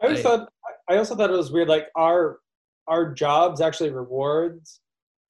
[0.00, 0.48] I also thought,
[0.88, 1.68] I also thought it was weird.
[1.68, 2.38] Like our,
[2.86, 4.80] our jobs actually rewards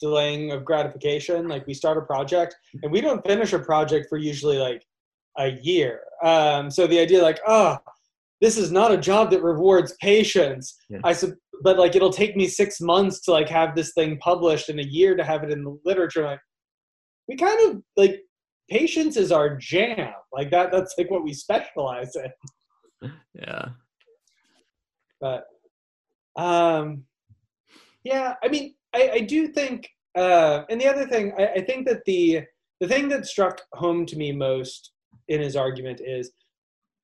[0.03, 1.49] delaying of gratification.
[1.49, 4.85] Like we start a project and we don't finish a project for usually like
[5.39, 6.01] a year.
[6.23, 7.79] Um, so the idea, like, oh,
[8.43, 10.77] this is not a job that rewards patience.
[10.91, 10.99] Yeah.
[11.05, 14.69] I sub- but like it'll take me six months to like have this thing published
[14.69, 16.24] in a year to have it in the literature.
[16.24, 16.41] Like
[17.29, 18.20] we kind of like
[18.69, 20.12] patience is our jam.
[20.33, 20.73] Like that.
[20.73, 23.12] That's like what we specialize in.
[23.35, 23.69] Yeah.
[25.20, 25.45] But
[26.37, 27.05] um,
[28.03, 28.35] yeah.
[28.43, 29.89] I mean, I, I do think.
[30.14, 32.43] Uh, and the other thing, I, I think that the
[32.81, 34.93] the thing that struck home to me most
[35.28, 36.32] in his argument is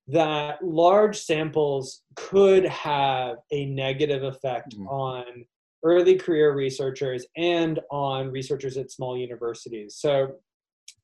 [0.08, 4.88] that large samples could have a negative effect mm-hmm.
[4.88, 5.24] on
[5.84, 9.96] early career researchers and on researchers at small universities.
[9.96, 10.32] So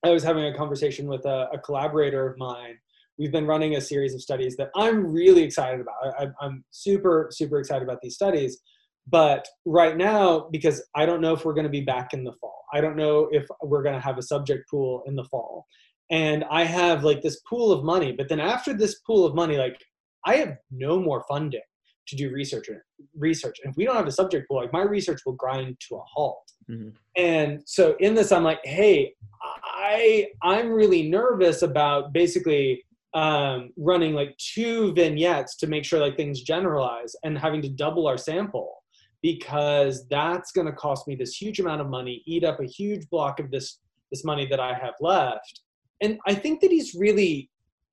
[0.04, 2.76] I was having a conversation with a, a collaborator of mine.
[3.18, 5.94] We've been running a series of studies that I'm really excited about.
[6.18, 8.60] I, I'm super, super excited about these studies.
[9.06, 12.32] But right now, because I don't know if we're going to be back in the
[12.32, 15.66] fall, I don't know if we're going to have a subject pool in the fall
[16.10, 18.12] and I have like this pool of money.
[18.12, 19.82] But then after this pool of money, like
[20.24, 21.62] I have no more funding
[22.08, 22.68] to do research
[23.16, 23.58] research.
[23.64, 26.02] And if we don't have a subject pool, like my research will grind to a
[26.02, 26.50] halt.
[26.70, 26.90] Mm-hmm.
[27.16, 34.12] And so in this, I'm like, hey, I I'm really nervous about basically um, running
[34.12, 38.83] like two vignettes to make sure like things generalize and having to double our sample
[39.24, 43.08] because that's going to cost me this huge amount of money, eat up a huge
[43.08, 43.78] block of this
[44.10, 45.62] this money that I have left.
[46.02, 47.48] And I think that he's really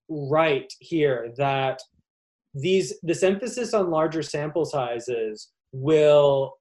[0.10, 1.80] right here that
[2.54, 6.56] these this emphasis on larger sample sizes will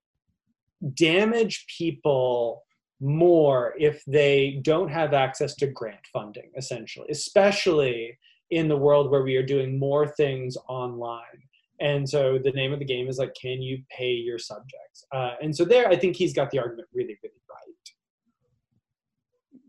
[0.94, 2.62] damage people
[3.00, 8.16] more if they don't have access to grant funding essentially especially
[8.50, 11.40] in the world where we are doing more things online
[11.80, 15.32] and so the name of the game is like can you pay your subjects uh,
[15.42, 17.90] and so there i think he's got the argument really really right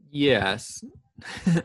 [0.10, 0.84] yes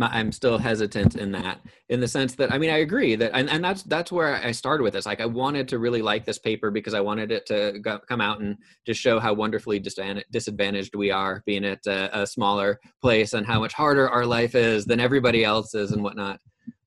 [0.00, 3.48] I'm still hesitant in that, in the sense that I mean I agree that, and,
[3.50, 5.06] and that's that's where I started with this.
[5.06, 8.20] Like I wanted to really like this paper because I wanted it to go, come
[8.20, 8.56] out and
[8.86, 13.60] just show how wonderfully disadvantaged we are being at a, a smaller place and how
[13.60, 16.40] much harder our life is than everybody else's and whatnot.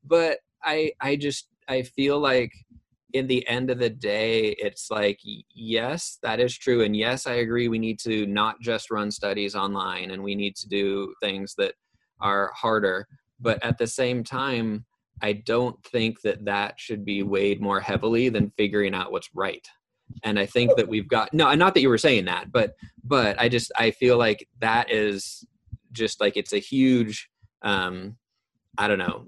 [0.05, 2.51] But I I just I feel like
[3.13, 5.19] in the end of the day, it's like,
[5.53, 6.83] yes, that is true.
[6.83, 7.67] And yes, I agree.
[7.67, 11.75] We need to not just run studies online and we need to do things that
[12.23, 13.07] are harder
[13.39, 14.85] but at the same time
[15.21, 19.67] i don't think that that should be weighed more heavily than figuring out what's right
[20.23, 22.73] and i think that we've got no not that you were saying that but
[23.03, 25.45] but i just i feel like that is
[25.91, 27.29] just like it's a huge
[27.61, 28.15] um
[28.77, 29.25] i don't know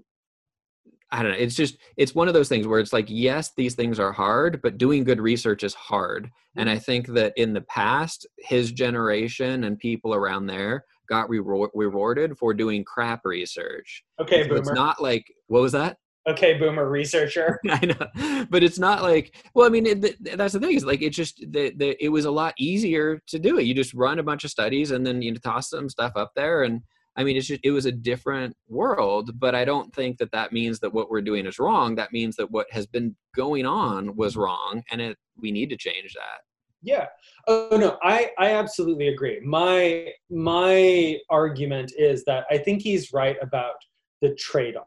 [1.12, 1.38] I don't know.
[1.38, 4.62] It's just it's one of those things where it's like yes, these things are hard,
[4.62, 6.30] but doing good research is hard.
[6.58, 6.84] And I mm-hmm.
[6.84, 12.84] think that in the past, his generation and people around there got rewarded for doing
[12.84, 14.04] crap research.
[14.20, 14.60] Okay, so boomer.
[14.60, 15.98] It's not like what was that?
[16.28, 17.60] Okay, boomer researcher.
[17.70, 19.36] I know, but it's not like.
[19.54, 22.26] Well, I mean, it, that's the thing is like it just the, the it was
[22.26, 23.64] a lot easier to do it.
[23.64, 26.64] You just run a bunch of studies and then you toss some stuff up there,
[26.64, 26.82] and
[27.18, 29.40] I mean, it's just it was a different world.
[29.40, 31.96] But I don't think that that means that what we're doing is wrong.
[31.96, 34.44] That means that what has been going on was mm-hmm.
[34.44, 36.42] wrong, and it we need to change that.
[36.82, 37.08] Yeah.
[37.48, 39.40] Oh no, I I absolutely agree.
[39.42, 43.76] My my argument is that I think he's right about
[44.22, 44.86] the trade-off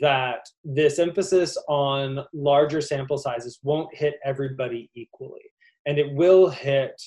[0.00, 5.42] that this emphasis on larger sample sizes won't hit everybody equally
[5.86, 7.00] and it will hit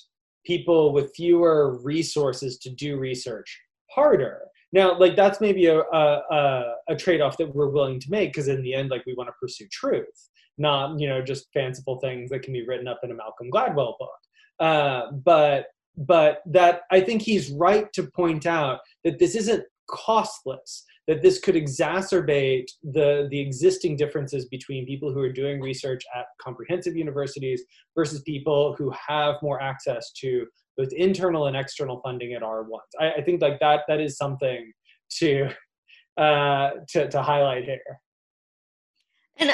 [0.46, 3.60] people with fewer resources to do research
[3.96, 4.42] harder
[4.74, 8.62] now like that's maybe a, a, a trade-off that we're willing to make because in
[8.62, 12.42] the end like we want to pursue truth not you know just fanciful things that
[12.42, 14.10] can be written up in a Malcolm Gladwell book.
[14.60, 15.68] Uh, but
[15.98, 20.84] but that I think he's right to point out that this isn't costless.
[21.08, 26.26] That this could exacerbate the the existing differences between people who are doing research at
[26.42, 27.64] comprehensive universities
[27.96, 30.48] versus people who have more access to
[30.78, 32.80] both internal and external funding at R1s.
[33.00, 34.72] I, I think like that that is something
[35.20, 35.50] to
[36.18, 38.00] uh, to, to highlight here.
[39.38, 39.52] And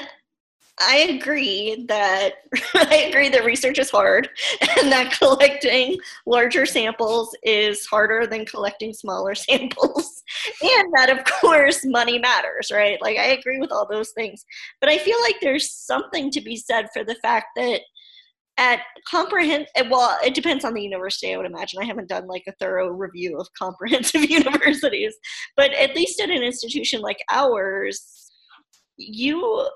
[0.79, 2.33] I agree that
[2.73, 4.29] I agree that research is hard
[4.79, 10.23] and that collecting larger samples is harder than collecting smaller samples.
[10.61, 13.01] And that of course money matters, right?
[13.01, 14.45] Like I agree with all those things.
[14.79, 17.81] But I feel like there's something to be said for the fact that
[18.57, 18.79] at
[19.09, 21.79] comprehensive eh, well it depends on the university i would imagine.
[21.81, 25.15] I haven't done like a thorough review of comprehensive universities
[25.55, 28.31] but at least at an institution like ours
[28.97, 29.67] you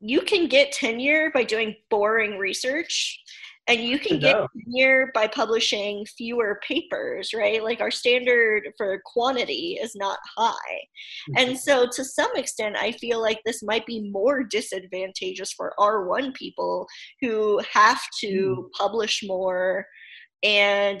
[0.00, 3.18] you can get tenure by doing boring research
[3.66, 9.78] and you can get tenure by publishing fewer papers right like our standard for quantity
[9.80, 11.36] is not high mm-hmm.
[11.36, 16.34] and so to some extent i feel like this might be more disadvantageous for r1
[16.34, 16.86] people
[17.20, 18.78] who have to mm.
[18.78, 19.86] publish more
[20.42, 21.00] and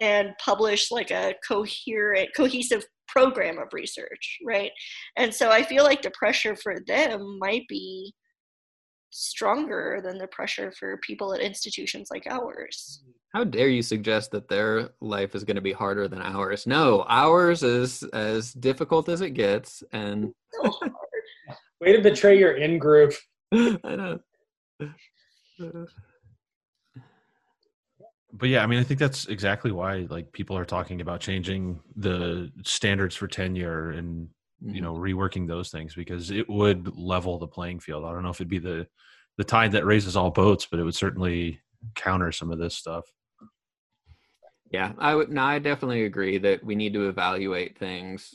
[0.00, 4.70] and publish like a coherent cohesive program of research right
[5.16, 8.14] and so i feel like the pressure for them might be
[9.10, 13.02] stronger than the pressure for people at institutions like ours.
[13.34, 16.66] How dare you suggest that their life is going to be harder than ours?
[16.66, 20.72] No, ours is as difficult as it gets, and so
[21.80, 23.14] way to betray your in group.
[23.52, 24.18] I know.
[28.32, 31.80] but yeah, I mean, I think that's exactly why like people are talking about changing
[31.96, 34.28] the standards for tenure and
[34.62, 34.74] mm-hmm.
[34.74, 38.04] you know reworking those things because it would level the playing field.
[38.04, 38.86] I don't know if it'd be the
[39.38, 41.60] the tide that raises all boats, but it would certainly
[41.94, 43.04] counter some of this stuff.
[44.70, 45.30] Yeah, I would.
[45.30, 48.34] No, I definitely agree that we need to evaluate things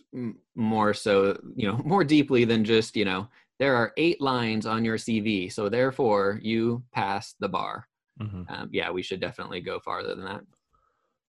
[0.56, 3.28] more so, you know, more deeply than just, you know,
[3.58, 7.88] there are eight lines on your CV, so therefore you pass the bar.
[8.22, 8.44] Mm-hmm.
[8.50, 10.42] Um, yeah, we should definitely go farther than that.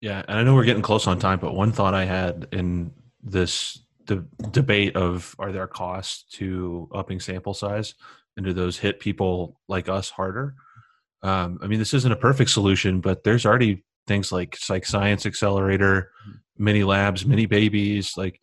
[0.02, 2.92] Yeah, and I know we're getting close on time, but one thought I had in
[3.24, 7.94] this the debate of are there costs to upping sample size
[8.38, 10.56] and do those hit people like us harder
[11.24, 15.26] um, i mean this isn't a perfect solution but there's already things like psych science
[15.26, 16.38] accelerator mm-hmm.
[16.58, 18.40] Many Labs mini babies like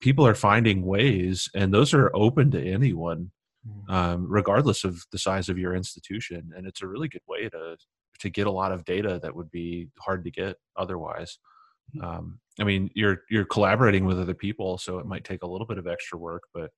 [0.00, 3.30] people are finding ways and those are open to anyone
[3.68, 3.92] mm-hmm.
[3.92, 7.76] um, regardless of the size of your institution and it's a really good way to
[8.20, 11.38] to get a lot of data that would be hard to get otherwise
[11.94, 12.06] mm-hmm.
[12.06, 15.66] um, I mean, you're you're collaborating with other people, so it might take a little
[15.66, 16.70] bit of extra work, but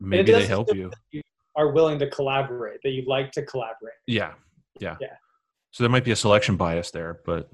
[0.00, 0.90] maybe they help you.
[1.12, 1.22] you.
[1.56, 3.94] Are willing to collaborate that you like to collaborate.
[4.06, 4.32] Yeah,
[4.80, 5.14] yeah, yeah.
[5.70, 7.50] So there might be a selection bias there, but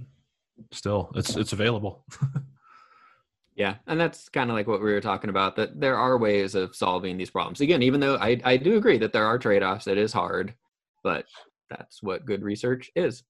[0.73, 2.05] still, it's it's available.
[3.57, 5.57] yeah, and that's kind of like what we were talking about.
[5.57, 7.61] That there are ways of solving these problems.
[7.61, 10.55] Again, even though I I do agree that there are trade offs, it is hard,
[11.03, 11.27] but
[11.69, 13.25] that's what good research is.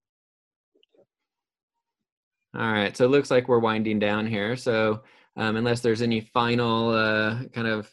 [2.57, 4.57] All right, so it looks like we're winding down here.
[4.57, 5.03] So
[5.37, 7.91] um, unless there's any final uh, kind of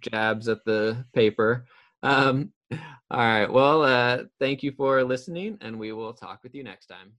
[0.00, 1.66] jabs at the paper.
[2.02, 6.62] Um, all right, well, uh, thank you for listening, and we will talk with you
[6.62, 7.12] next time.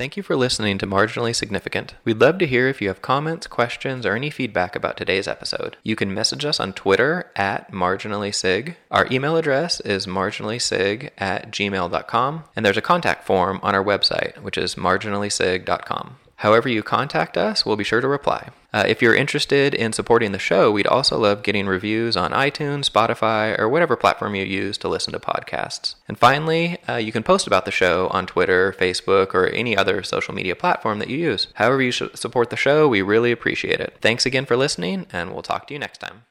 [0.00, 1.92] Thank you for listening to Marginally Significant.
[2.06, 5.76] We'd love to hear if you have comments, questions, or any feedback about today's episode.
[5.82, 8.76] You can message us on Twitter at marginallysig.
[8.90, 14.38] Our email address is marginallysig at gmail.com, and there's a contact form on our website,
[14.38, 16.16] which is marginallysig.com.
[16.40, 18.48] However, you contact us, we'll be sure to reply.
[18.72, 22.88] Uh, if you're interested in supporting the show, we'd also love getting reviews on iTunes,
[22.88, 25.96] Spotify, or whatever platform you use to listen to podcasts.
[26.08, 30.02] And finally, uh, you can post about the show on Twitter, Facebook, or any other
[30.02, 31.48] social media platform that you use.
[31.56, 33.98] However, you support the show, we really appreciate it.
[34.00, 36.22] Thanks again for listening, and we'll talk to you next time.